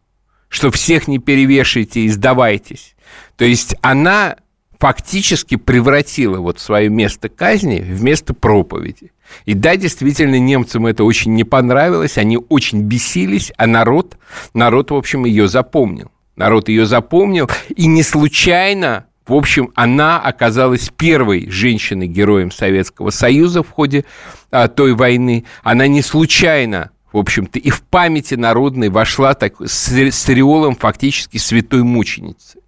что 0.49 0.69
всех 0.71 1.07
не 1.07 1.19
перевешивайте 1.19 2.01
и 2.01 2.09
сдавайтесь. 2.09 2.95
То 3.37 3.45
есть 3.45 3.75
она 3.81 4.37
фактически 4.79 5.55
превратила 5.55 6.39
вот 6.39 6.59
свое 6.59 6.89
место 6.89 7.29
казни 7.29 7.79
в 7.79 8.03
место 8.03 8.33
проповеди. 8.33 9.12
И 9.45 9.53
да, 9.53 9.75
действительно, 9.75 10.39
немцам 10.39 10.85
это 10.85 11.03
очень 11.03 11.33
не 11.33 11.43
понравилось, 11.43 12.17
они 12.17 12.39
очень 12.49 12.81
бесились, 12.81 13.51
а 13.57 13.67
народ, 13.67 14.17
народ, 14.53 14.91
в 14.91 14.95
общем, 14.95 15.25
ее 15.25 15.47
запомнил. 15.47 16.11
Народ 16.35 16.69
ее 16.69 16.85
запомнил, 16.85 17.49
и 17.75 17.85
не 17.85 18.03
случайно 18.03 19.05
в 19.25 19.33
общем, 19.33 19.71
она 19.73 20.19
оказалась 20.19 20.89
первой 20.89 21.49
женщиной-героем 21.49 22.51
Советского 22.51 23.09
Союза 23.09 23.63
в 23.63 23.69
ходе 23.69 24.03
а, 24.51 24.67
той 24.67 24.93
войны. 24.93 25.45
Она 25.63 25.87
не 25.87 26.01
случайно, 26.01 26.91
в 27.13 27.17
общем-то, 27.17 27.57
и 27.57 27.69
в 27.69 27.83
памяти 27.83 28.35
народной 28.35 28.89
вошла 28.89 29.33
так, 29.33 29.61
с, 29.61 29.89
с 29.93 30.29
ореолом 30.29 30.75
фактически 30.75 31.37
святой 31.37 31.83
мученицы. 31.83 32.59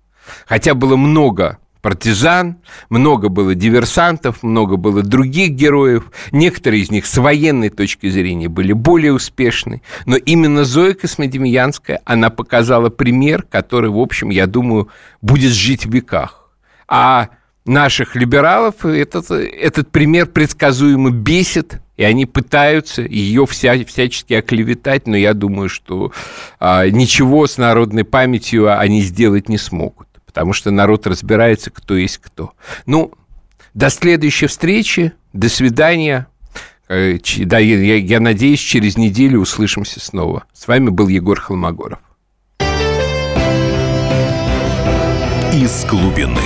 Хотя 0.46 0.76
было 0.76 0.96
много 0.96 1.60
партизан, 1.86 2.58
много 2.90 3.30
было 3.30 3.54
диверсантов, 3.54 4.42
много 4.42 4.76
было 4.76 5.04
других 5.04 5.52
героев. 5.52 6.12
Некоторые 6.32 6.82
из 6.82 6.90
них 6.90 7.06
с 7.06 7.16
военной 7.16 7.70
точки 7.70 8.10
зрения 8.10 8.50
были 8.50 8.74
более 8.74 9.14
успешны. 9.14 9.84
Но 10.08 10.16
именно 10.16 10.64
Зоя 10.64 10.96
Космодемьянская, 10.96 12.02
она 12.04 12.32
показала 12.32 12.90
пример, 12.90 13.44
который, 13.44 13.92
в 13.92 14.00
общем, 14.00 14.32
я 14.32 14.48
думаю, 14.48 14.88
будет 15.22 15.52
жить 15.52 15.86
в 15.86 15.94
веках. 15.94 16.50
А 16.88 17.30
наших 17.68 18.16
либералов 18.16 18.84
этот, 18.84 19.30
этот 19.30 19.92
пример 19.92 20.26
предсказуемо 20.26 21.12
бесит, 21.12 21.82
и 21.98 22.04
они 22.04 22.26
пытаются 22.26 23.04
ее 23.04 23.46
вся, 23.46 23.76
всячески 23.86 24.34
оклеветать, 24.34 25.06
но 25.06 25.16
я 25.16 25.36
думаю, 25.36 25.70
что 25.70 26.12
а, 26.60 26.90
ничего 26.90 27.46
с 27.46 27.60
народной 27.60 28.06
памятью 28.06 28.76
они 28.76 29.02
сделать 29.02 29.50
не 29.50 29.60
смогут 29.60 30.05
потому 30.36 30.52
что 30.52 30.70
народ 30.70 31.08
разбирается, 31.08 31.72
кто 31.72 31.96
есть 31.96 32.18
кто. 32.18 32.52
Ну, 32.86 33.14
до 33.74 33.90
следующей 33.90 34.48
встречи, 34.48 35.14
до 35.32 35.48
свидания. 35.48 36.28
Э, 36.90 37.18
да, 37.46 37.58
я, 37.58 37.96
я 37.96 38.20
надеюсь, 38.20 38.60
через 38.60 38.98
неделю 38.98 39.40
услышимся 39.40 40.02
снова. 40.02 40.44
С 40.52 40.68
вами 40.68 40.90
был 40.90 41.08
Егор 41.08 41.40
Холмогоров. 41.40 42.00
Из 45.54 45.86
глубины. 45.86 46.42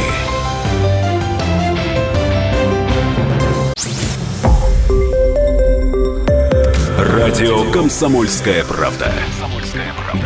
Радио 6.99 7.71
«Комсомольская 7.71 8.63
правда». 8.65 9.11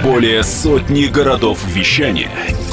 Более 0.03 0.43
сотни 0.43 1.05
городов 1.05 1.66
вещания– 1.74 2.30